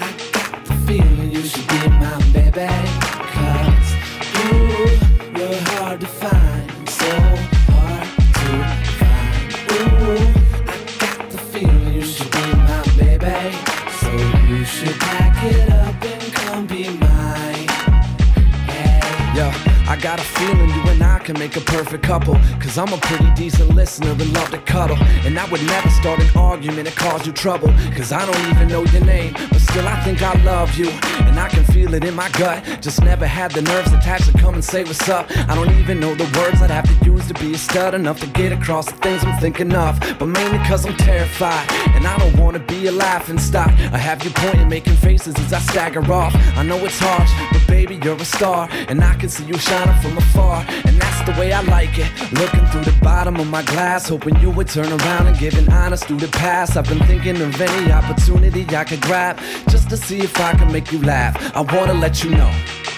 can 21.26 21.38
make 21.40 21.56
a 21.56 21.60
perfect 21.60 22.04
couple. 22.04 22.34
Cause 22.60 22.78
I'm 22.78 22.92
a 22.92 22.98
pretty 22.98 23.28
decent 23.34 23.74
listener 23.74 24.12
and 24.12 24.32
love 24.32 24.50
to 24.50 24.58
cuddle. 24.58 24.96
And 25.26 25.36
I 25.36 25.50
would 25.50 25.62
never 25.64 25.90
start 25.90 26.20
an 26.20 26.30
argument 26.36 26.84
that 26.84 26.94
cause 26.94 27.26
you 27.26 27.32
trouble. 27.32 27.68
Cause 27.96 28.12
I 28.12 28.24
don't 28.24 28.50
even 28.52 28.68
know 28.68 28.84
your 28.84 29.04
name, 29.04 29.32
but 29.50 29.60
still 29.60 29.88
I 29.88 30.00
think 30.04 30.22
I 30.22 30.40
love 30.44 30.78
you. 30.78 30.88
And 31.26 31.36
I 31.40 31.48
can 31.48 31.64
feel 31.64 31.94
it 31.94 32.04
in 32.04 32.14
my 32.14 32.28
gut. 32.30 32.62
Just 32.80 33.02
never 33.02 33.26
had 33.26 33.50
the 33.50 33.62
nerves 33.62 33.92
attached 33.92 34.30
to 34.30 34.38
come 34.38 34.54
and 34.54 34.64
say 34.64 34.84
what's 34.84 35.08
up. 35.08 35.26
I 35.50 35.56
don't 35.56 35.74
even 35.80 35.98
know 35.98 36.14
the 36.14 36.30
words 36.38 36.62
I'd 36.62 36.70
have 36.70 36.86
to 36.86 37.04
use 37.04 37.26
to 37.26 37.34
be 37.34 37.54
a 37.54 37.58
stud 37.58 37.94
enough 37.94 38.20
to 38.20 38.28
get 38.28 38.52
across 38.52 38.86
the 38.86 38.96
things 38.98 39.24
I'm 39.24 39.36
thinking 39.40 39.74
of. 39.74 39.98
But 40.20 40.26
mainly 40.26 40.58
cause 40.58 40.86
I'm 40.86 40.96
terrified. 40.96 41.66
And 41.96 42.06
I 42.06 42.16
don't 42.18 42.38
wanna 42.38 42.60
be 42.60 42.86
a 42.86 42.92
laughing 42.92 43.38
stock. 43.38 43.70
I 43.90 43.98
have 43.98 44.22
you 44.22 44.30
pointing, 44.30 44.68
making 44.68 44.94
faces 44.94 45.34
as 45.40 45.52
I 45.52 45.58
stagger 45.58 46.04
off. 46.12 46.36
I 46.56 46.62
know 46.62 46.78
it's 46.84 47.00
harsh, 47.00 47.32
but 47.50 47.66
baby, 47.66 47.98
you're 48.04 48.14
a 48.14 48.24
star. 48.24 48.68
And 48.86 49.02
I 49.02 49.14
can 49.16 49.28
see 49.28 49.44
you 49.44 49.58
shining 49.58 50.00
from 50.00 50.16
afar. 50.18 50.64
And 50.84 50.96
that's 51.00 51.15
the 51.26 51.32
way 51.32 51.52
I 51.52 51.60
like 51.62 51.98
it. 51.98 52.08
Looking 52.32 52.64
through 52.66 52.84
the 52.84 52.96
bottom 53.02 53.36
of 53.36 53.48
my 53.48 53.62
glass, 53.62 54.08
hoping 54.08 54.36
you 54.36 54.50
would 54.50 54.68
turn 54.68 54.90
around 54.92 55.26
and 55.26 55.36
give 55.36 55.54
an 55.58 55.70
honest 55.72 56.04
through 56.06 56.18
the 56.18 56.28
past. 56.28 56.76
I've 56.76 56.88
been 56.88 57.04
thinking 57.06 57.40
of 57.42 57.60
any 57.60 57.92
opportunity 57.92 58.64
I 58.74 58.84
could 58.84 59.00
grab 59.02 59.38
just 59.68 59.90
to 59.90 59.96
see 59.96 60.20
if 60.20 60.40
I 60.40 60.54
can 60.54 60.72
make 60.72 60.92
you 60.92 61.00
laugh. 61.02 61.34
I 61.54 61.60
wanna 61.60 61.94
let 61.94 62.22
you 62.22 62.30
know. 62.30 62.50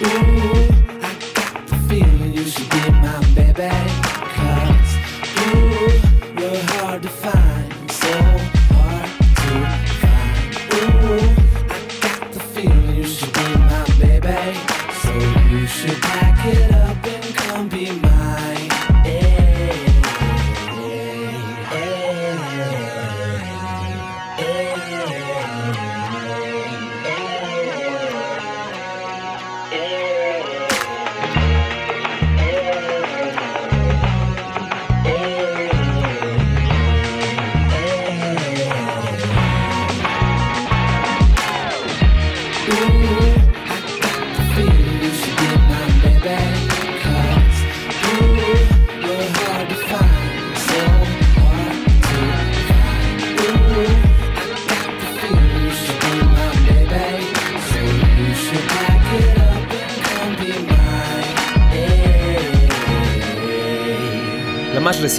Ooh, 0.03 0.69
I 1.03 1.17
got 1.35 1.67
the 1.67 1.77
feeling 1.89 2.33
you 2.35 2.45
should 2.45 2.71
be 2.71 2.91
my 2.91 3.19
baby. 3.35 3.98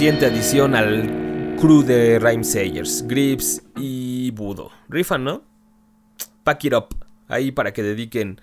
Reciente 0.00 0.24
adición 0.24 0.74
al 0.74 1.56
crew 1.60 1.82
de 1.82 2.18
Rhyme 2.18 2.42
Sayers, 2.42 3.04
Grips 3.06 3.62
y 3.76 4.30
Budo. 4.30 4.70
Rifan, 4.88 5.24
¿no? 5.24 5.42
Pack 6.42 6.64
it 6.64 6.72
up. 6.72 6.86
Ahí 7.28 7.52
para 7.52 7.74
que 7.74 7.82
dediquen 7.82 8.40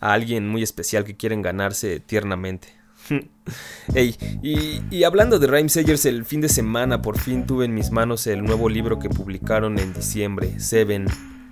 a 0.00 0.14
alguien 0.14 0.48
muy 0.48 0.62
especial 0.62 1.04
que 1.04 1.14
quieren 1.14 1.42
ganarse 1.42 2.00
tiernamente. 2.00 2.68
Ey, 3.94 4.16
y, 4.42 5.04
hablando 5.04 5.38
de 5.38 5.46
Rhyme 5.46 5.68
Sayers, 5.68 6.06
el 6.06 6.24
fin 6.24 6.40
de 6.40 6.48
semana 6.48 7.02
por 7.02 7.18
fin 7.18 7.44
tuve 7.44 7.66
en 7.66 7.74
mis 7.74 7.90
manos 7.90 8.26
el 8.26 8.42
nuevo 8.42 8.70
libro 8.70 8.98
que 8.98 9.10
publicaron 9.10 9.78
en 9.78 9.92
diciembre, 9.92 10.58
Seven. 10.58 11.04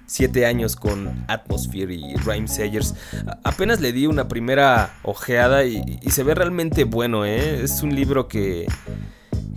Siete 0.06 0.46
años 0.46 0.76
con 0.76 1.26
Atmosphere 1.28 1.92
y 1.94 2.14
Rhyme 2.24 2.48
Sayers. 2.48 2.94
A- 3.26 3.38
apenas 3.44 3.82
le 3.82 3.92
di 3.92 4.06
una 4.06 4.28
primera 4.28 4.94
ojeada 5.02 5.66
y 5.66 5.82
se 6.08 6.22
ve 6.22 6.34
realmente 6.34 6.84
bueno, 6.84 7.26
¿eh? 7.26 7.62
Es 7.62 7.82
un 7.82 7.94
libro 7.94 8.28
que, 8.28 8.66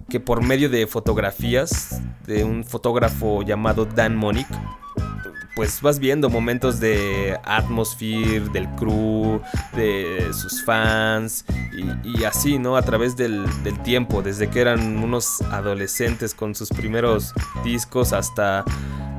que 0.10 0.20
por 0.20 0.42
medio 0.44 0.70
de 0.70 0.88
fotografías 0.88 2.02
de 2.26 2.44
un 2.44 2.64
fotógrafo 2.64 3.42
llamado 3.44 3.86
Dan 3.86 4.16
Monick, 4.16 4.48
pues 5.56 5.82
vas 5.82 6.00
viendo 6.00 6.30
momentos 6.30 6.82
de 6.82 7.40
Atmosphere, 7.46 8.42
del 8.52 8.68
crew, 8.76 9.42
de 9.74 10.28
sus 10.34 10.64
fans 10.66 11.46
y, 12.04 12.26
así, 12.26 12.60
¿no? 12.60 12.76
A 12.76 12.82
través 12.82 13.16
del 13.16 13.46
tiempo, 13.84 14.22
desde 14.22 14.50
que 14.50 14.60
eran 14.60 14.98
unos 14.98 15.42
adolescentes 15.44 16.34
con 16.34 16.56
sus 16.56 16.70
primeros 16.70 17.34
discos 17.64 18.12
hasta 18.12 18.66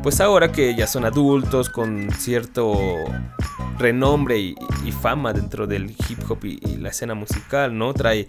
pues 0.07 0.21
ahora 0.21 0.53
que 0.53 0.73
ya 0.77 0.87
son 0.87 1.05
adultos 1.05 1.69
con 1.69 2.13
cierto 2.13 2.77
renombre 3.77 4.39
y, 4.39 4.55
y 4.85 4.93
fama 4.93 5.33
dentro 5.33 5.67
del 5.67 5.97
hip 6.09 6.21
hop 6.29 6.45
y, 6.45 6.61
la 6.77 6.91
escena 6.91 7.15
musical, 7.15 7.77
¿no? 7.77 7.93
Trae 7.93 8.29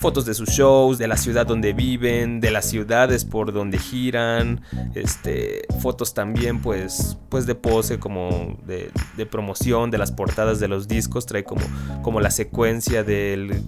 fotos 0.00 0.24
de 0.24 0.32
sus 0.32 0.48
shows, 0.48 0.96
de 0.96 1.06
la 1.06 1.18
ciudad 1.18 1.46
donde 1.46 1.74
viven, 1.74 2.40
de 2.40 2.50
las 2.50 2.64
ciudades 2.64 3.26
por 3.26 3.52
donde 3.52 3.78
giran, 3.78 4.62
este, 4.94 5.66
fotos 5.82 6.14
también 6.14 6.62
pues, 6.62 7.18
pues 7.28 7.44
de 7.44 7.54
pose 7.54 7.98
como 7.98 8.56
de, 8.66 8.90
de 9.18 9.26
promoción, 9.26 9.90
de 9.90 9.98
las 9.98 10.12
portadas 10.12 10.60
de 10.60 10.68
los 10.68 10.88
discos, 10.88 11.26
trae 11.26 11.44
como, 11.44 11.60
como 12.00 12.22
la 12.22 12.30
secuencia 12.30 13.04
del 13.04 13.62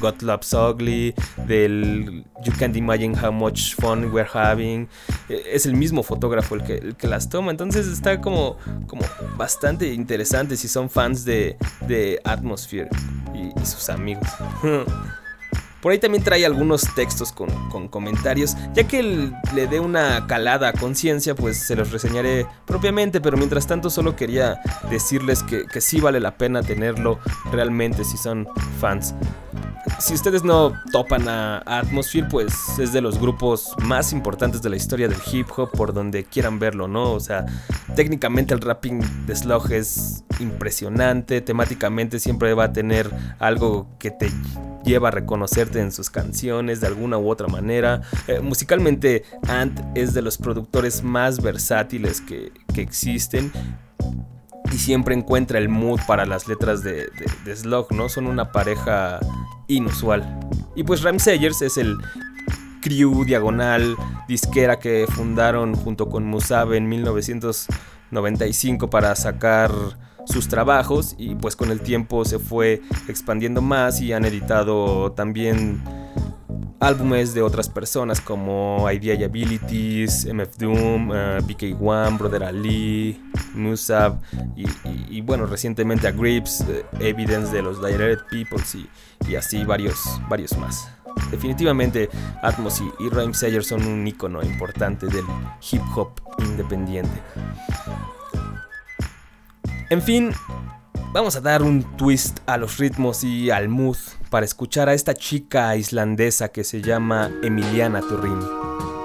God 0.00 0.22
Loves 0.22 0.52
Ugly, 0.54 1.14
del 1.46 2.24
You 2.44 2.52
Can't 2.58 2.76
Imagine 2.76 3.14
How 3.20 3.32
Much 3.32 3.74
Fun 3.76 4.12
We're 4.12 4.28
Having. 4.32 4.88
Eh, 5.28 5.42
Es 5.52 5.66
el 5.66 5.74
mismo 5.74 6.02
fotógrafo 6.02 6.54
el 6.54 6.62
que, 6.64 6.74
el 6.76 6.96
que 6.96 7.06
las 7.08 7.28
toma. 7.28 7.50
Entonces 7.50 7.86
está 7.86 8.20
como, 8.20 8.56
como 8.86 9.02
bastante 9.36 9.92
interesante 9.92 10.56
si 10.56 10.68
son 10.68 10.88
fans 10.90 11.24
de, 11.24 11.56
de 11.86 12.20
Atmosphere 12.24 12.88
y 13.34 13.52
sus 13.64 13.88
amigos. 13.88 14.28
Por 15.80 15.92
ahí 15.92 15.98
también 15.98 16.24
trae 16.24 16.44
algunos 16.44 16.94
textos 16.94 17.32
con, 17.32 17.48
con 17.70 17.88
comentarios. 17.88 18.56
Ya 18.74 18.86
que 18.86 19.32
le 19.54 19.66
dé 19.66 19.80
una 19.80 20.26
calada 20.26 20.68
a 20.68 20.72
conciencia, 20.72 21.34
pues 21.34 21.58
se 21.58 21.76
los 21.76 21.92
reseñaré 21.92 22.46
propiamente. 22.66 23.20
Pero 23.20 23.36
mientras 23.36 23.66
tanto 23.66 23.90
solo 23.90 24.16
quería 24.16 24.60
decirles 24.90 25.42
que, 25.42 25.66
que 25.66 25.80
sí 25.80 26.00
vale 26.00 26.20
la 26.20 26.36
pena 26.36 26.62
tenerlo 26.62 27.18
realmente 27.52 28.04
si 28.04 28.16
son 28.16 28.48
fans. 28.80 29.14
Si 30.00 30.14
ustedes 30.14 30.44
no 30.44 30.72
topan 30.92 31.28
a 31.28 31.62
Atmosphere, 31.66 32.28
pues 32.30 32.78
es 32.78 32.92
de 32.92 33.00
los 33.00 33.18
grupos 33.18 33.72
más 33.78 34.12
importantes 34.12 34.62
de 34.62 34.70
la 34.70 34.76
historia 34.76 35.08
del 35.08 35.18
hip 35.32 35.48
hop 35.56 35.70
por 35.72 35.92
donde 35.92 36.24
quieran 36.24 36.58
verlo, 36.58 36.86
¿no? 36.86 37.12
O 37.12 37.20
sea, 37.20 37.46
técnicamente 37.96 38.54
el 38.54 38.60
rapping 38.60 39.00
de 39.26 39.34
Slug 39.34 39.72
es 39.72 40.24
impresionante, 40.38 41.40
temáticamente 41.40 42.20
siempre 42.20 42.54
va 42.54 42.64
a 42.64 42.72
tener 42.72 43.10
algo 43.40 43.88
que 43.98 44.10
te 44.12 44.30
lleva 44.88 45.08
a 45.08 45.10
reconocerte 45.10 45.80
en 45.80 45.92
sus 45.92 46.10
canciones 46.10 46.80
de 46.80 46.86
alguna 46.86 47.18
u 47.18 47.30
otra 47.30 47.46
manera. 47.46 48.00
Eh, 48.26 48.40
musicalmente, 48.40 49.24
Ant 49.46 49.78
es 49.94 50.14
de 50.14 50.22
los 50.22 50.38
productores 50.38 51.02
más 51.02 51.42
versátiles 51.42 52.20
que, 52.20 52.52
que 52.74 52.80
existen 52.80 53.52
y 54.72 54.78
siempre 54.78 55.14
encuentra 55.14 55.58
el 55.58 55.68
mood 55.68 56.00
para 56.06 56.26
las 56.26 56.48
letras 56.48 56.82
de, 56.82 57.08
de, 57.44 57.44
de 57.44 57.84
¿no? 57.90 58.08
Son 58.08 58.26
una 58.26 58.50
pareja 58.50 59.20
inusual. 59.68 60.40
Y 60.74 60.84
pues 60.84 61.02
Ram 61.02 61.18
Sayers 61.18 61.60
es 61.62 61.76
el 61.76 61.98
crew 62.80 63.24
diagonal 63.24 63.96
disquera 64.26 64.78
que 64.78 65.06
fundaron 65.08 65.74
junto 65.74 66.08
con 66.08 66.24
Musabe 66.24 66.78
en 66.78 66.88
1995 66.88 68.90
para 68.90 69.14
sacar 69.16 69.70
sus 70.28 70.48
trabajos 70.48 71.14
y 71.18 71.34
pues 71.34 71.56
con 71.56 71.70
el 71.70 71.80
tiempo 71.80 72.24
se 72.24 72.38
fue 72.38 72.82
expandiendo 73.08 73.62
más 73.62 74.00
y 74.00 74.12
han 74.12 74.24
editado 74.24 75.12
también 75.12 75.82
álbumes 76.80 77.34
de 77.34 77.42
otras 77.42 77.68
personas 77.68 78.20
como 78.20 78.86
Idea 78.90 79.26
Abilities, 79.26 80.26
MF 80.26 80.56
Doom, 80.58 81.12
eh, 81.12 81.38
BK1, 81.42 82.18
Brother 82.18 82.44
Ali, 82.44 83.20
Musab 83.54 84.20
y, 84.54 85.20
bueno, 85.22 85.46
recientemente 85.46 86.06
a 86.06 86.12
Grips, 86.12 86.60
eh, 86.60 86.84
Evidence 87.00 87.52
de 87.52 87.62
los 87.62 87.84
Direct 87.84 88.22
Peoples 88.30 88.74
y, 88.74 88.88
y 89.28 89.34
así 89.34 89.64
varios, 89.64 89.98
varios 90.28 90.56
más. 90.58 90.88
Definitivamente 91.30 92.08
Atmos 92.42 92.80
y, 92.80 93.04
y 93.04 93.08
Rhyme 93.08 93.34
Sayer 93.34 93.64
son 93.64 93.84
un 93.84 94.06
icono 94.06 94.42
importante 94.42 95.06
del 95.06 95.24
hip 95.70 95.82
hop 95.96 96.10
independiente. 96.38 97.22
En 99.90 100.02
fin, 100.02 100.32
vamos 101.14 101.36
a 101.36 101.40
dar 101.40 101.62
un 101.62 101.82
twist 101.96 102.40
a 102.44 102.58
los 102.58 102.76
ritmos 102.76 103.24
y 103.24 103.50
al 103.50 103.70
mood 103.70 103.96
para 104.28 104.44
escuchar 104.44 104.90
a 104.90 104.94
esta 104.94 105.14
chica 105.14 105.74
islandesa 105.76 106.48
que 106.48 106.62
se 106.62 106.82
llama 106.82 107.30
Emiliana 107.42 108.02
Turin. 108.02 108.97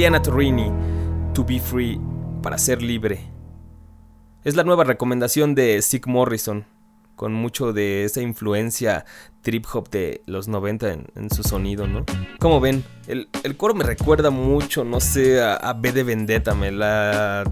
Emiliana 0.00 0.22
Torrini, 0.22 0.72
To 1.34 1.44
Be 1.44 1.60
Free, 1.60 2.00
para 2.42 2.56
ser 2.56 2.80
libre. 2.80 3.20
Es 4.44 4.56
la 4.56 4.64
nueva 4.64 4.82
recomendación 4.82 5.54
de 5.54 5.82
Sig 5.82 6.06
Morrison, 6.06 6.64
con 7.16 7.34
mucho 7.34 7.74
de 7.74 8.04
esa 8.04 8.22
influencia 8.22 9.04
trip 9.42 9.66
hop 9.70 9.90
de 9.90 10.22
los 10.24 10.48
90 10.48 10.90
en, 10.90 11.30
su 11.30 11.42
sonido, 11.42 11.86
¿no? 11.86 12.06
Como 12.38 12.60
ven, 12.60 12.82
el, 13.08 13.28
el, 13.42 13.58
coro 13.58 13.74
me 13.74 13.84
recuerda 13.84 14.30
mucho, 14.30 14.84
no 14.84 15.00
sé, 15.00 15.42
a, 15.42 15.56
a 15.56 15.74
B 15.74 15.92
de 15.92 16.02
Vendetta, 16.02 16.54
me 16.54 16.72
la 16.72 17.44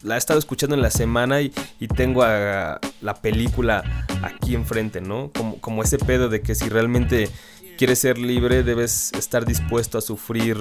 la 0.00 0.14
he 0.14 0.18
estado 0.18 0.38
escuchando 0.38 0.74
en 0.74 0.80
la 0.80 0.90
semana 0.90 1.42
y, 1.42 1.52
y 1.78 1.88
tengo 1.88 2.22
a, 2.22 2.80
la 3.02 3.14
película 3.16 4.06
aquí 4.22 4.54
enfrente, 4.54 5.02
¿no? 5.02 5.30
Como, 5.36 5.60
como, 5.60 5.82
ese 5.82 5.98
pedo 5.98 6.30
de 6.30 6.40
que 6.40 6.54
si 6.54 6.70
realmente 6.70 7.28
quieres 7.76 7.98
ser 7.98 8.16
libre 8.16 8.62
debes 8.62 9.12
estar 9.12 9.44
dispuesto 9.44 9.98
a 9.98 10.00
sufrir 10.00 10.56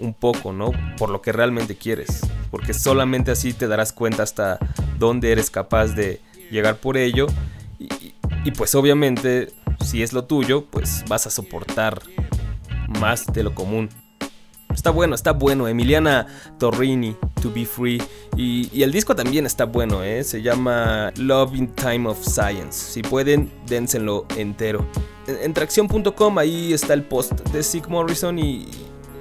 un 0.00 0.14
poco, 0.14 0.52
¿no? 0.52 0.72
Por 0.98 1.10
lo 1.10 1.22
que 1.22 1.32
realmente 1.32 1.76
quieres. 1.76 2.20
Porque 2.50 2.74
solamente 2.74 3.30
así 3.30 3.52
te 3.52 3.68
darás 3.68 3.92
cuenta 3.92 4.22
hasta 4.22 4.58
dónde 4.98 5.32
eres 5.32 5.50
capaz 5.50 5.88
de 5.88 6.20
llegar 6.50 6.76
por 6.76 6.96
ello. 6.96 7.26
Y, 7.78 8.50
pues 8.52 8.74
obviamente, 8.74 9.52
si 9.84 10.02
es 10.02 10.12
lo 10.12 10.24
tuyo, 10.24 10.64
pues 10.66 11.04
vas 11.08 11.26
a 11.26 11.30
soportar 11.30 12.02
más 13.00 13.26
de 13.32 13.42
lo 13.42 13.54
común. 13.54 13.88
Está 14.74 14.90
bueno, 14.90 15.14
está 15.14 15.32
bueno. 15.32 15.68
Emiliana 15.68 16.26
Torrini, 16.58 17.16
To 17.42 17.52
Be 17.52 17.66
Free. 17.66 18.02
Y, 18.36 18.70
y, 18.72 18.82
el 18.82 18.92
disco 18.92 19.14
también 19.14 19.46
está 19.46 19.64
bueno, 19.64 20.02
¿eh? 20.02 20.24
Se 20.24 20.42
llama 20.42 21.12
Love 21.16 21.54
in 21.54 21.68
Time 21.74 22.08
of 22.08 22.22
Science. 22.24 22.92
Si 22.92 23.02
pueden, 23.02 23.50
dénselo 23.66 24.26
entero. 24.36 24.86
En, 25.26 25.36
en 25.42 25.54
tracción.com 25.54 26.38
ahí 26.38 26.72
está 26.72 26.94
el 26.94 27.02
post 27.02 27.32
de 27.50 27.62
Sig 27.62 27.88
Morrison 27.88 28.38
y 28.38 28.68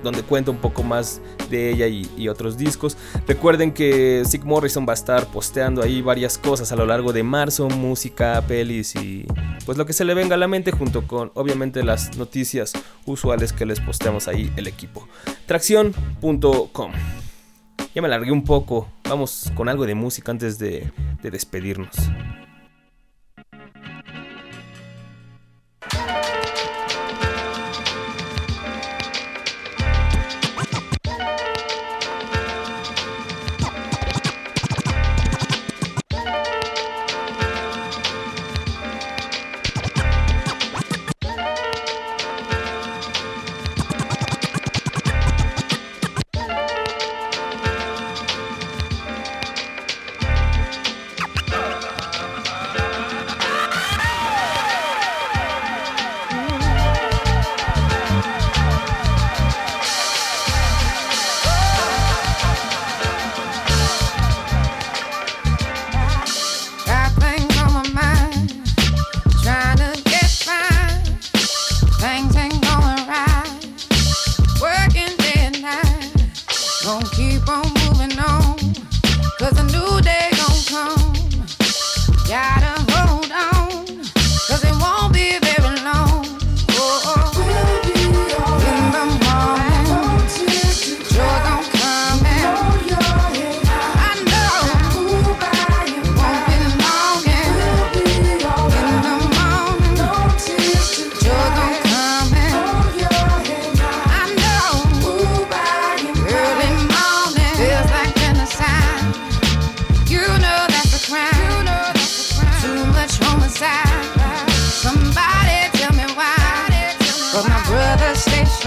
donde 0.03 0.23
cuenta 0.23 0.51
un 0.51 0.57
poco 0.57 0.83
más 0.83 1.21
de 1.49 1.71
ella 1.71 1.87
y, 1.87 2.27
otros 2.29 2.57
discos. 2.57 2.97
Recuerden 3.27 3.71
que 3.71 4.23
Sig 4.25 4.43
Morrison 4.43 4.85
va 4.87 4.93
a 4.93 4.95
estar 4.95 5.25
posteando 5.27 5.81
ahí 5.81 6.01
varias 6.01 6.37
cosas 6.37 6.71
a 6.71 6.75
lo 6.75 6.85
largo 6.85 7.11
de 7.11 7.23
marzo, 7.23 7.67
música, 7.69 8.41
pelis 8.47 8.95
y 8.95 9.25
pues 9.65 9.77
lo 9.77 9.85
que 9.85 9.93
se 9.93 10.05
le 10.05 10.13
venga 10.13 10.35
a 10.35 10.37
la 10.37 10.47
mente 10.47 10.71
junto 10.71 11.07
con 11.07 11.31
obviamente 11.33 11.83
las 11.83 12.17
noticias 12.17 12.73
usuales 13.05 13.51
que 13.51 13.65
les 13.65 13.79
posteamos 13.79 14.27
ahí 14.27 14.51
el 14.57 14.67
equipo. 14.67 15.07
Tracción.com. 15.47 16.91
Ya 17.95 18.01
me 18.01 18.07
alargué 18.07 18.31
un 18.31 18.43
poco, 18.43 18.87
vamos 19.03 19.51
con 19.55 19.67
algo 19.69 19.87
de 19.87 19.95
música 19.95 20.31
antes 20.31 20.59
de 20.59 20.91
despedirnos. 21.23 21.95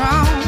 strong. 0.02 0.41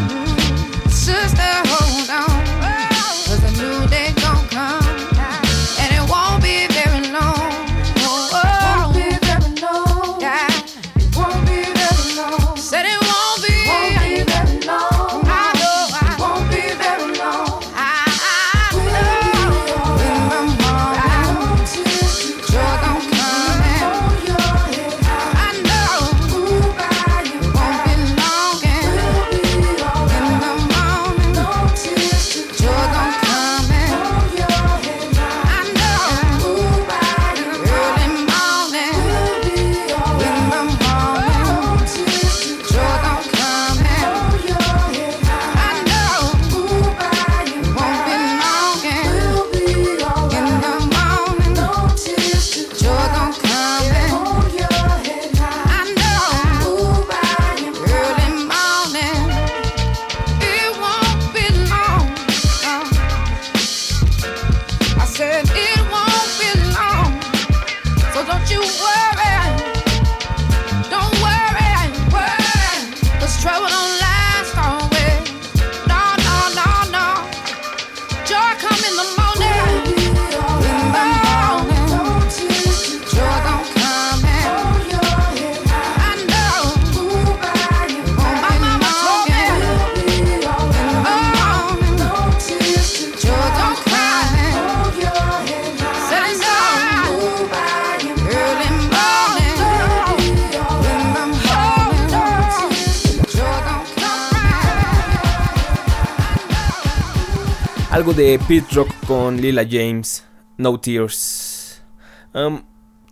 Algo 107.95 108.13
de 108.13 108.41
Pete 108.49 108.75
Rock 108.75 108.89
con 109.07 109.41
Lila 109.41 109.65
James, 109.71 110.25
No 110.59 110.81
Tears. 110.81 111.81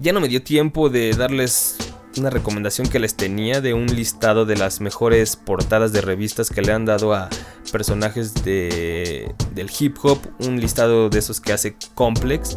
Ya 0.01 0.13
no 0.13 0.21
me 0.21 0.27
dio 0.27 0.43
tiempo 0.43 0.89
de 0.91 1.13
darles 1.13 1.77
una 2.19 2.31
recomendación 2.31 2.89
que 2.89 2.99
les 2.99 3.15
tenía 3.15 3.61
de 3.61 3.75
un 3.75 3.87
listado 3.87 4.45
de 4.45 4.57
las 4.57 4.81
mejores 4.81 5.37
portadas 5.37 5.93
de 5.93 6.01
revistas 6.01 6.51
que 6.51 6.63
le 6.63 6.73
han 6.73 6.85
dado 6.85 7.15
a 7.15 7.29
personajes 7.71 8.35
de, 8.43 9.33
del 9.55 9.71
hip 9.79 9.99
hop, 10.03 10.19
un 10.41 10.61
listado 10.61 11.09
de 11.11 11.21
esos 11.21 11.41
que 11.41 11.53
hace 11.53 11.77
Complex. 11.95 12.57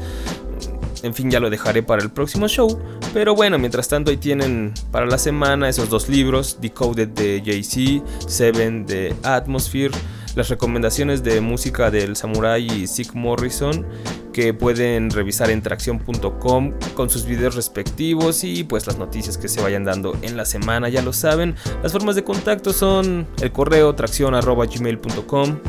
En 1.04 1.14
fin, 1.14 1.30
ya 1.30 1.40
lo 1.40 1.52
dejaré 1.52 1.84
para 1.84 2.02
el 2.02 2.10
próximo 2.10 2.48
show. 2.48 2.82
Pero 3.14 3.36
bueno, 3.36 3.60
mientras 3.60 3.88
tanto 3.88 4.10
ahí 4.10 4.18
tienen 4.18 4.74
para 4.90 5.06
la 5.06 5.20
semana 5.20 5.70
esos 5.70 5.92
dos 5.92 6.10
libros, 6.10 6.58
Decoded 6.60 7.10
de 7.10 7.44
Jay-Z, 7.46 8.04
Seven 8.28 8.88
de 8.88 9.16
Atmosphere, 9.22 9.92
las 10.36 10.50
recomendaciones 10.50 11.24
de 11.24 11.42
música 11.42 11.90
del 11.90 12.16
Samurai 12.16 12.66
y 12.66 12.88
Sick 12.88 13.14
Morrison 13.14 13.86
que 14.34 14.54
pueden 14.54 15.10
revisar 15.10 15.50
en 15.50 15.62
tracción.com 15.62 16.74
con 16.94 17.10
sus 17.10 17.26
videos 17.26 17.56
respectivos 17.56 18.44
y 18.44 18.66
pues 18.66 18.86
las 18.86 18.98
noticias 18.98 19.38
que 19.38 19.48
se 19.48 19.62
vayan 19.62 19.86
dando 19.86 20.18
en 20.22 20.36
la 20.36 20.44
semana, 20.44 20.90
ya 20.90 21.02
lo 21.02 21.14
saben. 21.14 21.56
Las 21.82 21.94
formas 21.94 22.16
de 22.16 22.24
contacto 22.24 22.74
son 22.74 23.28
el 23.42 23.52
correo 23.52 23.96
tracción.gmail.com, 23.96 25.60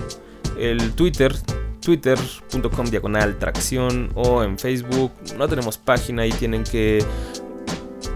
el 0.59 0.93
Twitter 0.93 1.33
twitter.com 1.87 2.87
diagonal 2.87 3.39
tracción 3.39 4.11
o 4.17 4.43
en 4.43 4.59
Facebook. 4.59 5.13
No 5.39 5.47
tenemos 5.47 5.79
página 5.79 6.27
y 6.27 6.33
tienen 6.33 6.65
que 6.65 7.05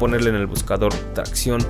ponerle 0.01 0.31
en 0.31 0.37
el 0.37 0.49
buscador 0.49 0.93
tracción. 1.15 1.61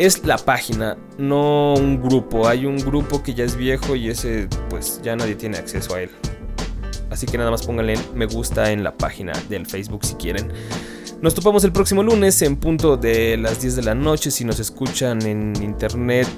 Es 0.00 0.24
la 0.24 0.38
página, 0.38 0.96
no 1.18 1.74
un 1.74 2.00
grupo. 2.00 2.48
Hay 2.48 2.64
un 2.64 2.78
grupo 2.78 3.22
que 3.22 3.34
ya 3.34 3.44
es 3.44 3.54
viejo 3.54 3.94
y 3.94 4.08
ese 4.08 4.48
pues 4.70 4.98
ya 5.02 5.14
nadie 5.14 5.34
tiene 5.34 5.58
acceso 5.58 5.94
a 5.94 6.00
él. 6.00 6.10
Así 7.10 7.26
que 7.26 7.36
nada 7.36 7.50
más 7.50 7.66
pónganle 7.66 7.98
me 8.14 8.24
gusta 8.24 8.72
en 8.72 8.82
la 8.82 8.96
página 8.96 9.34
del 9.50 9.66
Facebook 9.66 10.06
si 10.06 10.14
quieren. 10.14 10.50
Nos 11.20 11.34
topamos 11.34 11.64
el 11.64 11.72
próximo 11.72 12.02
lunes 12.02 12.40
en 12.40 12.56
punto 12.56 12.96
de 12.96 13.36
las 13.36 13.60
10 13.60 13.76
de 13.76 13.82
la 13.82 13.94
noche 13.94 14.30
si 14.30 14.46
nos 14.46 14.58
escuchan 14.58 15.20
en 15.26 15.52
internet 15.62 16.28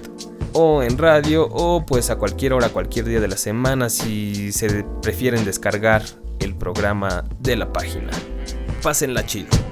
o 0.55 0.83
en 0.83 0.99
radio 0.99 1.47
o 1.49 1.87
pues 1.87 2.11
a 2.11 2.17
cualquier 2.17 2.55
hora, 2.55 2.71
cualquier 2.71 3.05
día 3.05 3.21
de 3.21 3.29
la 3.29 3.37
semana 3.37 3.91
si 3.91 4.51
se 4.51 4.85
prefieren 5.03 5.45
descargar 5.45 6.03
el 6.41 6.57
programa 6.57 7.23
de 7.39 7.55
la 7.55 7.73
página. 7.73 8.11
Pásenla 8.83 9.25
chido. 9.25 9.72